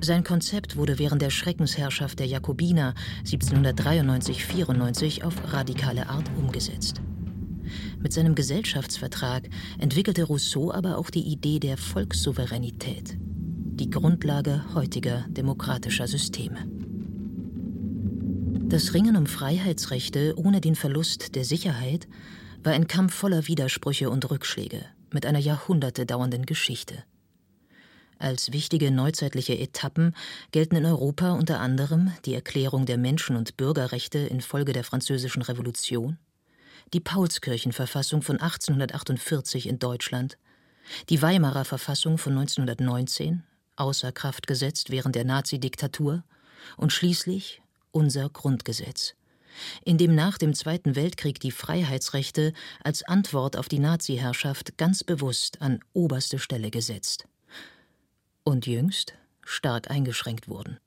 Sein 0.00 0.24
Konzept 0.24 0.76
wurde 0.76 0.98
während 0.98 1.22
der 1.22 1.30
Schreckensherrschaft 1.30 2.18
der 2.18 2.26
Jakobiner 2.26 2.94
1793-94 3.24 5.24
auf 5.24 5.34
radikale 5.52 6.10
Art 6.10 6.30
umgesetzt. 6.36 7.00
Mit 7.98 8.12
seinem 8.12 8.34
Gesellschaftsvertrag 8.34 9.48
entwickelte 9.78 10.24
Rousseau 10.24 10.70
aber 10.70 10.98
auch 10.98 11.08
die 11.08 11.26
Idee 11.26 11.58
der 11.58 11.78
Volkssouveränität, 11.78 13.16
die 13.18 13.88
Grundlage 13.88 14.66
heutiger 14.74 15.24
demokratischer 15.30 16.06
Systeme. 16.06 16.58
Das 18.68 18.92
Ringen 18.92 19.16
um 19.16 19.26
Freiheitsrechte 19.26 20.34
ohne 20.36 20.60
den 20.60 20.74
Verlust 20.74 21.36
der 21.36 21.44
Sicherheit 21.44 22.06
war 22.66 22.72
ein 22.72 22.88
Kampf 22.88 23.14
voller 23.14 23.46
Widersprüche 23.46 24.10
und 24.10 24.28
Rückschläge 24.28 24.84
mit 25.12 25.24
einer 25.24 25.38
Jahrhunderte 25.38 26.04
dauernden 26.04 26.46
Geschichte. 26.46 27.04
Als 28.18 28.52
wichtige 28.52 28.90
neuzeitliche 28.90 29.56
Etappen 29.56 30.16
gelten 30.50 30.74
in 30.74 30.84
Europa 30.84 31.30
unter 31.30 31.60
anderem 31.60 32.12
die 32.24 32.34
Erklärung 32.34 32.84
der 32.84 32.98
Menschen- 32.98 33.36
und 33.36 33.56
Bürgerrechte 33.56 34.18
infolge 34.18 34.72
der 34.72 34.82
Französischen 34.82 35.42
Revolution, 35.42 36.18
die 36.92 36.98
Paulskirchenverfassung 36.98 38.22
von 38.22 38.40
1848 38.40 39.68
in 39.68 39.78
Deutschland, 39.78 40.36
die 41.08 41.22
Weimarer 41.22 41.64
Verfassung 41.64 42.18
von 42.18 42.32
1919, 42.32 43.44
außer 43.76 44.10
Kraft 44.10 44.48
gesetzt 44.48 44.90
während 44.90 45.14
der 45.14 45.24
Nazidiktatur, 45.24 46.24
und 46.76 46.92
schließlich 46.92 47.62
unser 47.92 48.28
Grundgesetz, 48.28 49.14
in 49.84 49.98
dem 49.98 50.14
nach 50.14 50.38
dem 50.38 50.54
Zweiten 50.54 50.96
Weltkrieg 50.96 51.40
die 51.40 51.50
Freiheitsrechte 51.50 52.52
als 52.82 53.02
Antwort 53.02 53.56
auf 53.56 53.68
die 53.68 53.78
Naziherrschaft 53.78 54.78
ganz 54.78 55.04
bewusst 55.04 55.62
an 55.62 55.80
oberste 55.92 56.38
Stelle 56.38 56.70
gesetzt 56.70 57.26
und 58.44 58.66
jüngst 58.66 59.14
stark 59.42 59.90
eingeschränkt 59.90 60.48
wurden. 60.48 60.78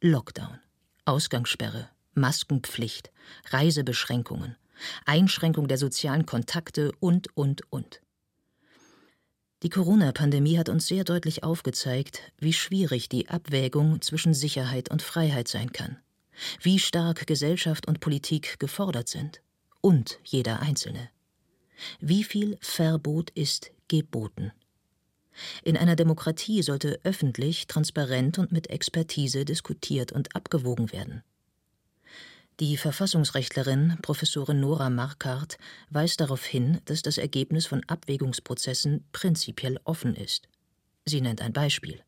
Lockdown, 0.00 0.58
Ausgangssperre, 1.04 1.88
Maskenpflicht, 2.14 3.10
Reisebeschränkungen, 3.50 4.56
Einschränkung 5.04 5.68
der 5.68 5.78
sozialen 5.78 6.26
Kontakte 6.26 6.92
und, 7.00 7.36
und, 7.36 7.62
und. 7.72 8.00
Die 9.62 9.70
Corona-Pandemie 9.70 10.58
hat 10.58 10.68
uns 10.68 10.86
sehr 10.86 11.04
deutlich 11.04 11.42
aufgezeigt, 11.42 12.20
wie 12.38 12.52
schwierig 12.52 13.08
die 13.08 13.28
Abwägung 13.28 14.02
zwischen 14.02 14.34
Sicherheit 14.34 14.90
und 14.90 15.02
Freiheit 15.02 15.48
sein 15.48 15.72
kann, 15.72 15.98
wie 16.60 16.78
stark 16.78 17.26
Gesellschaft 17.26 17.86
und 17.86 18.00
Politik 18.00 18.58
gefordert 18.58 19.08
sind 19.08 19.40
und 19.80 20.18
jeder 20.24 20.60
Einzelne. 20.60 21.10
Wie 22.00 22.24
viel 22.24 22.58
Verbot 22.60 23.30
ist 23.30 23.70
geboten? 23.88 24.52
In 25.62 25.76
einer 25.76 25.96
Demokratie 25.96 26.62
sollte 26.62 27.00
öffentlich, 27.04 27.66
transparent 27.66 28.38
und 28.38 28.52
mit 28.52 28.70
Expertise 28.70 29.44
diskutiert 29.44 30.12
und 30.12 30.34
abgewogen 30.34 30.92
werden. 30.92 31.22
Die 32.58 32.78
Verfassungsrechtlerin 32.78 33.98
Professorin 34.00 34.60
Nora 34.60 34.88
Markart 34.88 35.58
weist 35.90 36.20
darauf 36.22 36.42
hin, 36.42 36.80
dass 36.86 37.02
das 37.02 37.18
Ergebnis 37.18 37.66
von 37.66 37.82
Abwägungsprozessen 37.86 39.04
prinzipiell 39.12 39.78
offen 39.84 40.14
ist. 40.14 40.48
Sie 41.04 41.20
nennt 41.20 41.42
ein 41.42 41.52
Beispiel. 41.52 42.02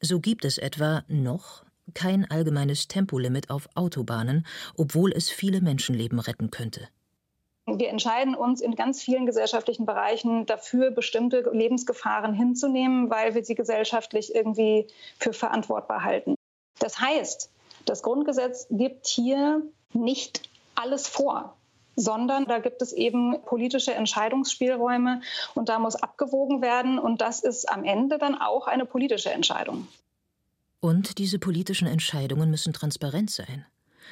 So 0.00 0.18
gibt 0.18 0.44
es 0.44 0.58
etwa 0.58 1.04
noch 1.06 1.65
kein 1.94 2.30
allgemeines 2.30 2.88
Tempolimit 2.88 3.50
auf 3.50 3.68
Autobahnen, 3.74 4.46
obwohl 4.76 5.12
es 5.12 5.30
viele 5.30 5.60
Menschenleben 5.60 6.18
retten 6.18 6.50
könnte. 6.50 6.88
Wir 7.66 7.88
entscheiden 7.88 8.36
uns 8.36 8.60
in 8.60 8.76
ganz 8.76 9.02
vielen 9.02 9.26
gesellschaftlichen 9.26 9.86
Bereichen 9.86 10.46
dafür, 10.46 10.92
bestimmte 10.92 11.50
Lebensgefahren 11.52 12.32
hinzunehmen, 12.32 13.10
weil 13.10 13.34
wir 13.34 13.44
sie 13.44 13.56
gesellschaftlich 13.56 14.34
irgendwie 14.34 14.86
für 15.18 15.32
verantwortbar 15.32 16.04
halten. 16.04 16.36
Das 16.78 17.00
heißt, 17.00 17.50
das 17.84 18.02
Grundgesetz 18.02 18.68
gibt 18.70 19.06
hier 19.06 19.62
nicht 19.92 20.48
alles 20.76 21.08
vor 21.08 21.56
sondern 21.96 22.44
da 22.44 22.58
gibt 22.58 22.82
es 22.82 22.92
eben 22.92 23.42
politische 23.46 23.94
Entscheidungsspielräume 23.94 25.22
und 25.54 25.70
da 25.70 25.78
muss 25.78 25.96
abgewogen 25.96 26.60
werden 26.60 26.98
und 26.98 27.22
das 27.22 27.40
ist 27.40 27.68
am 27.70 27.84
Ende 27.84 28.18
dann 28.18 28.34
auch 28.38 28.66
eine 28.66 28.84
politische 28.84 29.30
Entscheidung. 29.30 29.88
Und 30.80 31.18
diese 31.18 31.38
politischen 31.38 31.88
Entscheidungen 31.88 32.50
müssen 32.50 32.72
transparent 32.72 33.30
sein 33.30 33.64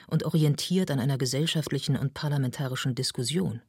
und 0.08 0.24
orientiert 0.24 0.90
an 0.90 1.00
einer 1.00 1.18
gesellschaftlichen 1.18 1.96
und 1.96 2.14
parlamentarischen 2.14 2.94
Diskussion. 2.94 3.62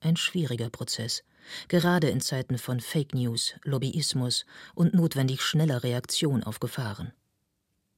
Ein 0.00 0.16
schwieriger 0.16 0.70
Prozess, 0.70 1.24
gerade 1.68 2.08
in 2.08 2.20
Zeiten 2.20 2.58
von 2.58 2.80
Fake 2.80 3.14
News, 3.14 3.54
Lobbyismus 3.62 4.44
und 4.74 4.94
notwendig 4.94 5.42
schneller 5.42 5.82
Reaktion 5.82 6.44
auf 6.44 6.60
Gefahren. 6.60 7.12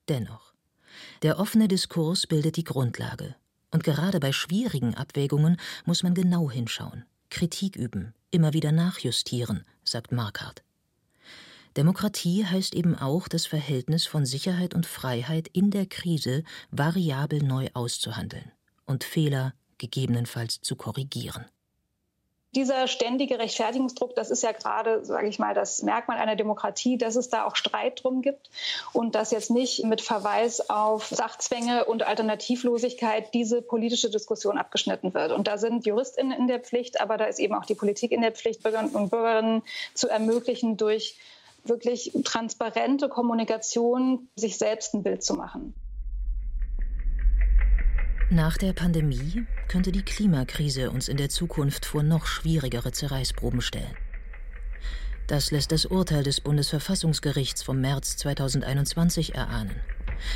Dennoch, 0.09 0.55
der 1.23 1.39
offene 1.39 1.69
Diskurs 1.69 2.27
bildet 2.27 2.57
die 2.57 2.65
Grundlage. 2.65 3.35
Und 3.71 3.85
gerade 3.85 4.21
bei 4.21 4.33
schwierigen 4.33 4.95
Abwägungen 4.95 5.59
muss 5.85 6.03
man 6.03 6.15
genau 6.15 6.51
hinschauen, 6.51 7.05
Kritik 7.29 7.77
üben, 7.77 8.15
immer 8.31 8.55
wieder 8.55 8.73
nachjustieren, 8.73 9.65
sagt 9.85 10.13
Markart. 10.13 10.63
Demokratie 11.79 12.45
heißt 12.45 12.75
eben 12.75 12.99
auch, 12.99 13.29
das 13.29 13.47
Verhältnis 13.47 14.05
von 14.05 14.27
Sicherheit 14.27 14.75
und 14.75 14.85
Freiheit 14.85 15.47
in 15.47 15.71
der 15.71 15.87
Krise 15.87 16.43
variabel 16.73 17.41
neu 17.41 17.69
auszuhandeln 17.73 18.51
und 18.85 19.05
Fehler 19.05 19.55
gegebenenfalls 19.79 20.61
zu 20.61 20.75
korrigieren. 20.75 21.47
Dieser 22.57 22.89
ständige 22.89 23.39
Rechtfertigungsdruck, 23.39 24.17
das 24.17 24.31
ist 24.31 24.43
ja 24.43 24.51
gerade, 24.51 25.05
sage 25.05 25.29
ich 25.29 25.39
mal, 25.39 25.55
das 25.55 25.83
Merkmal 25.85 26.19
einer 26.19 26.35
Demokratie, 26.35 26.99
dass 26.99 27.15
es 27.15 27.29
da 27.29 27.45
auch 27.45 27.55
Streit 27.55 28.03
drum 28.03 28.23
gibt 28.23 28.51
und 28.93 29.15
dass 29.15 29.31
jetzt 29.31 29.51
nicht 29.51 29.85
mit 29.85 30.01
Verweis 30.01 30.69
auf 30.71 31.07
Sachzwänge 31.07 31.85
und 31.85 32.03
Alternativlosigkeit 32.03 33.33
diese 33.35 33.63
politische 33.63 34.11
Diskussion 34.11 34.59
abgeschnitten 34.59 35.15
wird. 35.15 35.31
Und 35.31 35.47
da 35.47 35.59
sind 35.59 35.87
JuristInnen 35.87 36.37
in 36.37 36.49
der 36.49 36.59
Pflicht, 36.59 37.01
aber 37.01 37.19
da 37.19 37.27
ist 37.27 37.39
eben 37.39 37.55
auch 37.55 37.67
die 37.67 37.77
Politik 37.77 38.11
in 38.11 38.23
der 38.23 38.33
Pflicht, 38.33 38.65
Bürgerinnen 38.65 38.97
und 38.97 39.11
Bürgerinnen 39.11 39.63
zu 39.95 40.09
ermöglichen, 40.09 40.77
durch 40.77 41.17
wirklich 41.65 42.13
transparente 42.25 43.09
Kommunikation 43.09 44.29
sich 44.37 44.59
selbst 44.59 44.95
ein 44.95 45.03
Bild 45.03 45.23
zu 45.23 45.35
machen. 45.35 45.75
Nach 48.31 48.59
der 48.59 48.75
Pandemie 48.75 49.47
könnte 49.69 49.91
die 49.91 50.03
Klimakrise 50.03 50.91
uns 50.91 51.09
in 51.09 51.17
der 51.17 51.31
Zukunft 51.31 51.87
vor 51.87 52.03
noch 52.03 52.27
schwierigere 52.27 52.93
Zerreißproben 52.93 53.63
stellen. 53.63 53.97
Das 55.29 55.51
lässt 55.51 55.73
das 55.73 55.87
Urteil 55.87 56.23
des 56.25 56.41
Bundesverfassungsgerichts 56.41 57.63
vom 57.63 57.81
März 57.81 58.17
2021 58.19 59.35
erahnen, 59.35 59.77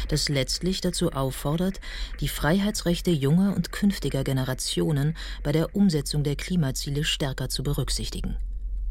das 0.08 0.28
letztlich 0.28 0.80
dazu 0.80 1.12
auffordert, 1.12 1.80
die 2.20 2.28
Freiheitsrechte 2.28 3.10
junger 3.10 3.54
und 3.56 3.72
künftiger 3.72 4.24
Generationen 4.24 5.16
bei 5.42 5.52
der 5.52 5.74
Umsetzung 5.74 6.24
der 6.24 6.36
Klimaziele 6.36 7.04
stärker 7.04 7.48
zu 7.48 7.62
berücksichtigen. 7.62 8.36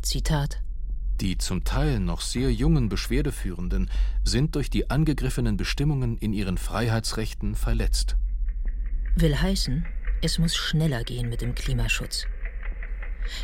Zitat 0.01 0.61
Die 1.21 1.37
zum 1.37 1.63
Teil 1.63 1.99
noch 1.99 2.19
sehr 2.19 2.51
jungen 2.51 2.89
Beschwerdeführenden 2.89 3.91
sind 4.23 4.55
durch 4.55 4.71
die 4.71 4.89
angegriffenen 4.89 5.55
Bestimmungen 5.55 6.17
in 6.17 6.33
ihren 6.33 6.57
Freiheitsrechten 6.57 7.53
verletzt. 7.53 8.15
Will 9.15 9.39
heißen, 9.39 9.85
es 10.23 10.39
muss 10.39 10.55
schneller 10.55 11.03
gehen 11.03 11.29
mit 11.29 11.41
dem 11.41 11.53
Klimaschutz. 11.53 12.25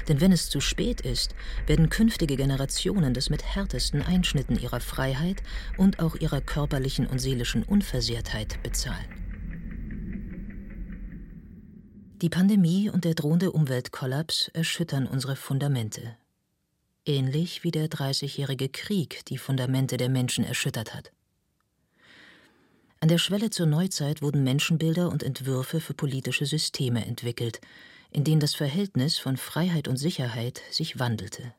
Denn 0.08 0.22
wenn 0.22 0.32
es 0.32 0.50
zu 0.50 0.60
spät 0.60 1.02
ist, 1.02 1.36
werden 1.68 1.90
künftige 1.90 2.36
Generationen 2.36 3.14
das 3.14 3.30
mit 3.30 3.44
härtesten 3.44 4.02
Einschnitten 4.02 4.58
ihrer 4.58 4.80
Freiheit 4.80 5.44
und 5.78 6.00
auch 6.00 6.16
ihrer 6.16 6.42
körperlichen 6.42 7.06
und 7.06 7.20
seelischen 7.20 7.62
Unversehrtheit 7.62 8.62
bezahlen. 8.64 9.06
Die 12.24 12.30
Pandemie 12.30 12.90
und 12.90 13.06
der 13.06 13.14
drohende 13.14 13.52
Umweltkollaps 13.52 14.50
erschüttern 14.56 15.06
unsere 15.06 15.36
Fundamente. 15.36 16.18
Ähnlich 17.08 17.64
wie 17.64 17.72
der 17.72 17.88
Dreißigjährige 17.88 18.68
Krieg 18.68 19.24
die 19.28 19.38
Fundamente 19.38 19.96
der 19.96 20.10
Menschen 20.10 20.44
erschüttert 20.44 20.94
hat. 20.94 21.14
An 23.00 23.08
der 23.08 23.18
Schwelle 23.18 23.50
zur 23.50 23.66
Neuzeit 23.66 24.22
wurden 24.22 24.44
Menschenbilder 24.44 25.10
und 25.10 25.24
Entwürfe 25.24 25.80
für 25.80 25.94
politische 25.94 26.46
Systeme 26.46 27.06
entwickelt, 27.06 27.62
in 28.12 28.26
denen 28.26 28.42
das 28.42 28.56
Verhältnis 28.56 29.18
von 29.18 29.38
Freiheit 29.38 29.88
und 29.88 29.96
Sicherheit 29.96 30.62
sich 30.70 31.00
wandelte. 31.00 31.54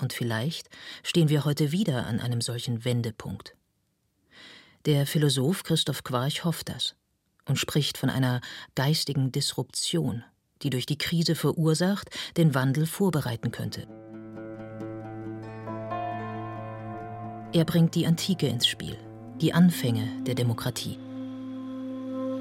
Und 0.00 0.12
vielleicht 0.12 0.68
stehen 1.04 1.28
wir 1.28 1.44
heute 1.44 1.70
wieder 1.70 2.06
an 2.06 2.18
einem 2.18 2.40
solchen 2.40 2.84
Wendepunkt. 2.84 3.54
Der 4.84 5.06
Philosoph 5.06 5.62
Christoph 5.62 6.02
Quarch 6.02 6.44
hofft 6.44 6.70
das 6.70 6.96
und 7.44 7.56
spricht 7.56 7.98
von 7.98 8.10
einer 8.10 8.40
geistigen 8.74 9.30
Disruption, 9.30 10.24
die 10.62 10.70
durch 10.70 10.86
die 10.86 10.98
Krise 10.98 11.36
verursacht 11.36 12.10
den 12.36 12.52
Wandel 12.54 12.86
vorbereiten 12.86 13.52
könnte. 13.52 13.86
Er 17.52 17.64
bringt 17.64 17.96
die 17.96 18.06
Antike 18.06 18.46
ins 18.46 18.66
Spiel 18.66 18.96
die 19.40 19.54
Anfänge 19.54 20.06
der 20.26 20.34
Demokratie. 20.34 20.98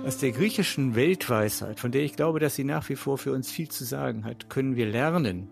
Aus 0.06 0.18
der 0.18 0.32
griechischen 0.32 0.96
Weltweisheit, 0.96 1.80
von 1.80 1.92
der 1.92 2.02
ich 2.02 2.16
glaube, 2.16 2.40
dass 2.40 2.56
sie 2.56 2.64
nach 2.64 2.90
wie 2.90 2.96
vor 2.96 3.18
für 3.18 3.32
uns 3.32 3.50
viel 3.52 3.70
zu 3.70 3.86
sagen 3.86 4.26
hat, 4.26 4.50
können 4.50 4.76
wir 4.76 4.86
lernen, 4.86 5.48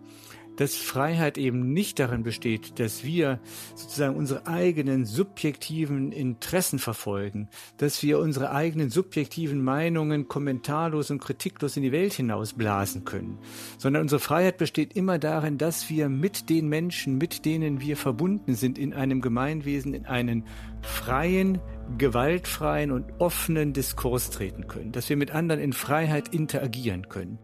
dass 0.58 0.76
Freiheit 0.76 1.38
eben 1.38 1.72
nicht 1.72 2.00
darin 2.00 2.24
besteht, 2.24 2.80
dass 2.80 3.04
wir 3.04 3.40
sozusagen 3.76 4.16
unsere 4.16 4.46
eigenen 4.48 5.06
subjektiven 5.06 6.12
Interessen 6.12 6.80
verfolgen, 6.80 7.48
dass 7.78 8.04
wir 8.04 8.20
unsere 8.20 8.52
eigenen 8.52 8.90
subjektiven 8.90 9.64
Meinungen 9.64 10.28
kommentarlos 10.28 11.10
und 11.12 11.20
kritiklos 11.20 11.78
in 11.78 11.84
die 11.84 11.92
Welt 11.92 12.14
hinausblasen 12.14 13.06
können, 13.06 13.40
sondern 13.78 14.02
unsere 14.02 14.20
Freiheit 14.20 14.58
besteht 14.58 14.96
immer 14.96 15.20
darin, 15.20 15.58
dass 15.58 15.90
wir 15.90 16.10
mit 16.10 16.50
den 16.50 16.68
Menschen, 16.68 17.18
mit 17.18 17.46
denen 17.46 17.80
wir 17.80 17.96
verbunden 17.96 18.56
sind, 18.56 18.78
in 18.78 18.94
einem 18.94 19.22
Gemeinwesen, 19.22 19.94
in 19.94 20.06
einen 20.06 20.44
freien, 20.82 21.60
gewaltfreien 21.98 22.92
und 22.92 23.06
offenen 23.20 23.74
Diskurs 23.74 24.30
treten 24.30 24.68
können, 24.68 24.92
dass 24.92 25.10
wir 25.10 25.18
mit 25.18 25.32
anderen 25.32 25.62
in 25.62 25.74
Freiheit 25.74 26.34
interagieren 26.34 27.10
können. 27.10 27.40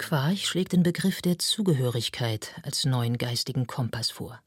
Quarch 0.00 0.46
schlägt 0.46 0.72
den 0.72 0.82
Begriff 0.82 1.20
der 1.20 1.38
Zugehörigkeit 1.38 2.58
als 2.62 2.86
neuen 2.86 3.18
geistigen 3.18 3.66
Kompass 3.66 4.10
vor. 4.10 4.40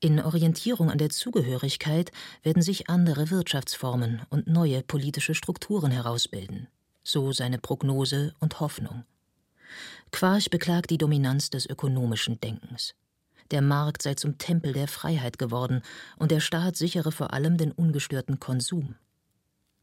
In 0.00 0.20
Orientierung 0.20 0.90
an 0.90 0.98
der 0.98 1.10
Zugehörigkeit 1.10 2.10
werden 2.42 2.60
sich 2.60 2.90
andere 2.90 3.30
Wirtschaftsformen 3.30 4.22
und 4.30 4.48
neue 4.48 4.82
politische 4.82 5.36
Strukturen 5.36 5.92
herausbilden, 5.92 6.66
so 7.04 7.30
seine 7.30 7.58
Prognose 7.58 8.34
und 8.40 8.58
Hoffnung. 8.58 9.04
Quarch 10.10 10.50
beklagt 10.50 10.90
die 10.90 10.98
Dominanz 10.98 11.50
des 11.50 11.64
ökonomischen 11.64 12.40
Denkens. 12.40 12.96
Der 13.52 13.62
Markt 13.62 14.02
sei 14.02 14.14
zum 14.14 14.36
Tempel 14.36 14.72
der 14.72 14.88
Freiheit 14.88 15.38
geworden 15.38 15.80
und 16.18 16.32
der 16.32 16.40
Staat 16.40 16.76
sichere 16.76 17.12
vor 17.12 17.32
allem 17.32 17.56
den 17.56 17.70
ungestörten 17.70 18.40
Konsum. 18.40 18.96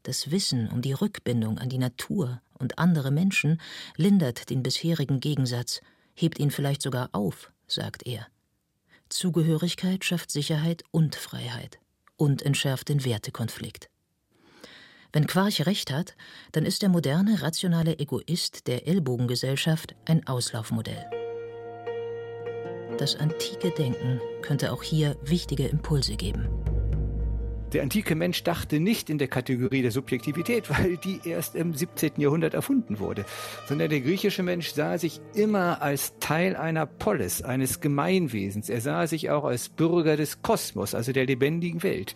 Das 0.02 0.30
Wissen 0.30 0.68
um 0.70 0.82
die 0.82 0.92
Rückbindung 0.92 1.58
an 1.58 1.68
die 1.68 1.78
Natur 1.78 2.40
und 2.58 2.78
andere 2.78 3.10
Menschen 3.10 3.60
lindert 3.96 4.50
den 4.50 4.62
bisherigen 4.62 5.20
Gegensatz, 5.20 5.80
hebt 6.14 6.38
ihn 6.38 6.50
vielleicht 6.50 6.82
sogar 6.82 7.10
auf, 7.12 7.52
sagt 7.66 8.06
er. 8.06 8.26
Zugehörigkeit 9.08 10.04
schafft 10.04 10.30
Sicherheit 10.30 10.82
und 10.90 11.14
Freiheit 11.14 11.78
und 12.16 12.42
entschärft 12.42 12.88
den 12.88 13.04
Wertekonflikt. 13.04 13.88
Wenn 15.12 15.26
Quarch 15.26 15.66
recht 15.66 15.90
hat, 15.90 16.16
dann 16.52 16.64
ist 16.64 16.82
der 16.82 16.88
moderne, 16.88 17.42
rationale 17.42 17.98
Egoist 17.98 18.66
der 18.66 18.88
Ellbogengesellschaft 18.88 19.94
ein 20.06 20.26
Auslaufmodell. 20.26 21.04
Das 22.98 23.16
antike 23.16 23.70
Denken 23.70 24.20
könnte 24.40 24.72
auch 24.72 24.82
hier 24.82 25.16
wichtige 25.22 25.66
Impulse 25.66 26.16
geben. 26.16 26.48
Der 27.72 27.82
antike 27.82 28.14
Mensch 28.14 28.42
dachte 28.44 28.80
nicht 28.80 29.08
in 29.08 29.16
der 29.16 29.28
Kategorie 29.28 29.80
der 29.80 29.90
Subjektivität, 29.90 30.68
weil 30.78 30.98
die 30.98 31.20
erst 31.24 31.54
im 31.54 31.72
17. 31.72 32.12
Jahrhundert 32.18 32.54
erfunden 32.54 32.98
wurde, 32.98 33.24
sondern 33.66 33.88
der 33.88 34.00
griechische 34.00 34.42
Mensch 34.42 34.72
sah 34.72 34.98
sich 34.98 35.20
immer 35.34 35.80
als 35.80 36.18
Teil 36.18 36.54
einer 36.56 36.84
Polis, 36.84 37.42
eines 37.42 37.80
Gemeinwesens. 37.80 38.68
Er 38.68 38.80
sah 38.80 39.06
sich 39.06 39.30
auch 39.30 39.44
als 39.44 39.70
Bürger 39.70 40.16
des 40.16 40.42
Kosmos, 40.42 40.94
also 40.94 41.12
der 41.12 41.24
lebendigen 41.24 41.82
Welt. 41.82 42.14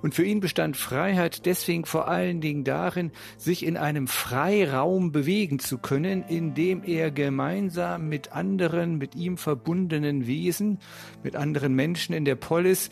Und 0.00 0.14
für 0.14 0.24
ihn 0.24 0.38
bestand 0.38 0.76
Freiheit 0.76 1.44
deswegen 1.44 1.84
vor 1.84 2.06
allen 2.06 2.40
Dingen 2.40 2.62
darin, 2.62 3.10
sich 3.36 3.66
in 3.66 3.76
einem 3.76 4.06
Freiraum 4.06 5.10
bewegen 5.10 5.58
zu 5.58 5.78
können, 5.78 6.22
in 6.22 6.54
dem 6.54 6.84
er 6.84 7.10
gemeinsam 7.10 8.08
mit 8.08 8.32
anderen, 8.32 8.98
mit 8.98 9.16
ihm 9.16 9.36
verbundenen 9.36 10.28
Wesen, 10.28 10.78
mit 11.24 11.34
anderen 11.34 11.74
Menschen 11.74 12.14
in 12.14 12.24
der 12.24 12.36
Polis 12.36 12.90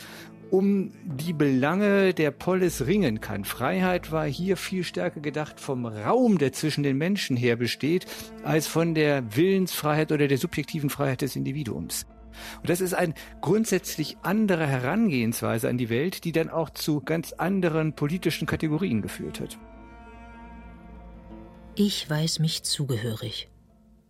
um 0.50 0.92
die 1.04 1.32
Belange 1.32 2.14
der 2.14 2.30
Polis 2.30 2.86
ringen 2.86 3.20
kann. 3.20 3.44
Freiheit 3.44 4.12
war 4.12 4.26
hier 4.26 4.56
viel 4.56 4.84
stärker 4.84 5.20
gedacht 5.20 5.60
vom 5.60 5.86
Raum, 5.86 6.38
der 6.38 6.52
zwischen 6.52 6.82
den 6.82 6.96
Menschen 6.96 7.36
her 7.36 7.56
besteht, 7.56 8.06
als 8.44 8.66
von 8.66 8.94
der 8.94 9.36
Willensfreiheit 9.36 10.12
oder 10.12 10.28
der 10.28 10.38
subjektiven 10.38 10.90
Freiheit 10.90 11.22
des 11.22 11.36
Individuums. 11.36 12.06
Und 12.60 12.68
das 12.68 12.80
ist 12.80 12.94
eine 12.94 13.14
grundsätzlich 13.40 14.18
andere 14.22 14.66
Herangehensweise 14.66 15.68
an 15.68 15.78
die 15.78 15.88
Welt, 15.88 16.24
die 16.24 16.32
dann 16.32 16.50
auch 16.50 16.70
zu 16.70 17.00
ganz 17.00 17.32
anderen 17.32 17.94
politischen 17.94 18.46
Kategorien 18.46 19.02
geführt 19.02 19.40
hat. 19.40 19.58
Ich 21.74 22.08
weiß 22.08 22.38
mich 22.38 22.62
zugehörig 22.62 23.48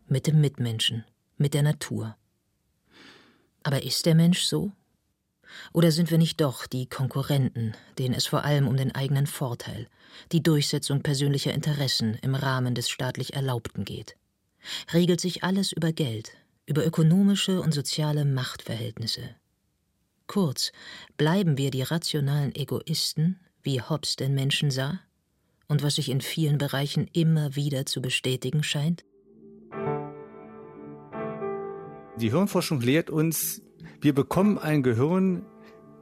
mit 0.09 0.27
dem 0.27 0.41
Mitmenschen, 0.41 1.05
mit 1.37 1.55
der 1.55 1.63
Natur. 1.63 2.17
Aber 3.63 3.83
ist 3.83 4.07
der 4.07 4.15
Mensch 4.15 4.43
so? 4.43 4.71
Oder 5.73 5.91
sind 5.91 6.11
wir 6.11 6.19
nicht 6.19 6.41
doch 6.41 6.67
die 6.67 6.87
Konkurrenten, 6.87 7.75
denen 7.99 8.15
es 8.15 8.27
vor 8.27 8.45
allem 8.45 8.69
um 8.69 8.77
den 8.77 8.95
eigenen 8.95 9.27
Vorteil, 9.27 9.89
die 10.33 10.43
Durchsetzung 10.43 11.03
persönlicher 11.03 11.55
Interessen 11.55 12.15
im 12.23 12.35
Rahmen 12.35 12.75
des 12.75 12.89
staatlich 12.89 13.35
Erlaubten 13.35 13.85
geht? 13.85 14.17
Regelt 14.93 15.21
sich 15.21 15.45
alles 15.45 15.73
über 15.73 15.93
Geld, 15.93 16.33
über 16.67 16.85
ökonomische 16.85 17.61
und 17.61 17.73
soziale 17.73 18.25
Machtverhältnisse. 18.25 19.37
Kurz, 20.27 20.73
bleiben 21.17 21.57
wir 21.57 21.71
die 21.71 21.83
rationalen 21.83 22.55
Egoisten, 22.55 23.39
wie 23.63 23.81
Hobbes 23.81 24.17
den 24.17 24.35
Menschen 24.35 24.71
sah, 24.71 25.01
und 25.69 25.83
was 25.83 25.97
sich 25.97 26.09
in 26.09 26.21
vielen 26.21 26.59
Bereichen 26.59 27.09
immer 27.13 27.55
wieder 27.57 27.87
zu 27.87 28.01
bestätigen 28.01 28.63
scheint? 28.63 29.05
Die 32.19 32.31
Hirnforschung 32.31 32.81
lehrt 32.81 33.11
uns, 33.11 33.63
wir 34.01 34.15
bekommen 34.15 34.59
ein 34.59 34.83
Gehirn 34.83 35.45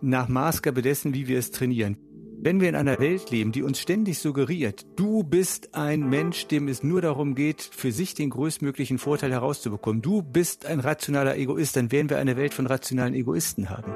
nach 0.00 0.28
Maßgabe 0.28 0.82
dessen, 0.82 1.14
wie 1.14 1.28
wir 1.28 1.38
es 1.38 1.50
trainieren. 1.50 1.96
Wenn 2.38 2.60
wir 2.60 2.68
in 2.68 2.74
einer 2.74 2.98
Welt 2.98 3.30
leben, 3.30 3.52
die 3.52 3.62
uns 3.62 3.80
ständig 3.80 4.18
suggeriert, 4.18 4.84
du 4.96 5.22
bist 5.22 5.74
ein 5.74 6.10
Mensch, 6.10 6.46
dem 6.46 6.68
es 6.68 6.82
nur 6.82 7.00
darum 7.00 7.34
geht, 7.34 7.62
für 7.62 7.90
sich 7.90 8.12
den 8.14 8.28
größtmöglichen 8.28 8.98
Vorteil 8.98 9.32
herauszubekommen, 9.32 10.02
du 10.02 10.20
bist 10.20 10.66
ein 10.66 10.80
rationaler 10.80 11.38
Egoist, 11.38 11.76
dann 11.76 11.90
werden 11.90 12.10
wir 12.10 12.18
eine 12.18 12.36
Welt 12.36 12.52
von 12.52 12.66
rationalen 12.66 13.14
Egoisten 13.14 13.70
haben. 13.70 13.92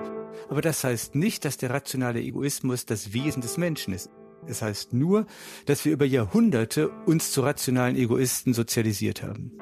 Aber 0.49 0.63
das 0.63 0.83
heißt 0.83 1.15
nicht, 1.15 1.45
dass 1.45 1.59
der 1.59 1.71
rationale 1.71 2.21
Egoismus 2.23 2.87
das 2.87 3.13
Wesen 3.13 3.43
des 3.43 3.59
Menschen 3.59 3.93
ist. 3.93 4.09
Es 4.47 4.63
heißt 4.63 4.95
nur, 4.95 5.27
dass 5.67 5.85
wir 5.85 5.93
über 5.93 6.07
Jahrhunderte 6.07 6.89
uns 7.05 7.33
zu 7.33 7.43
rationalen 7.43 7.97
Egoisten 7.97 8.55
sozialisiert 8.55 9.23
haben. 9.23 9.53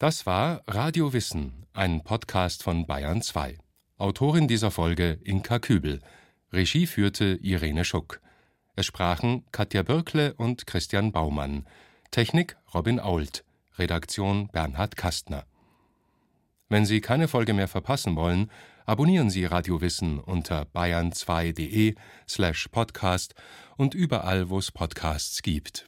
Das 0.00 0.24
war 0.24 0.62
Radio 0.66 1.12
Wissen, 1.12 1.66
ein 1.74 2.02
Podcast 2.02 2.62
von 2.62 2.86
Bayern 2.86 3.20
2. 3.20 3.58
Autorin 3.98 4.48
dieser 4.48 4.70
Folge 4.70 5.18
Inka 5.24 5.58
Kübel. 5.58 6.00
Regie 6.54 6.86
führte 6.86 7.38
Irene 7.42 7.84
Schuck. 7.84 8.22
Es 8.76 8.86
sprachen 8.86 9.44
Katja 9.52 9.82
Birkle 9.82 10.32
und 10.32 10.66
Christian 10.66 11.12
Baumann. 11.12 11.66
Technik 12.12 12.56
Robin 12.72 12.98
Ault. 12.98 13.44
Redaktion 13.76 14.48
Bernhard 14.48 14.96
Kastner. 14.96 15.44
Wenn 16.70 16.86
Sie 16.86 17.02
keine 17.02 17.28
Folge 17.28 17.52
mehr 17.52 17.68
verpassen 17.68 18.16
wollen, 18.16 18.50
abonnieren 18.86 19.28
Sie 19.28 19.44
Radio 19.44 19.82
Wissen 19.82 20.18
unter 20.18 20.62
bayern2.de 20.74 21.94
slash 22.26 22.68
podcast 22.68 23.34
und 23.76 23.94
überall, 23.94 24.48
wo 24.48 24.56
es 24.60 24.72
Podcasts 24.72 25.42
gibt. 25.42 25.86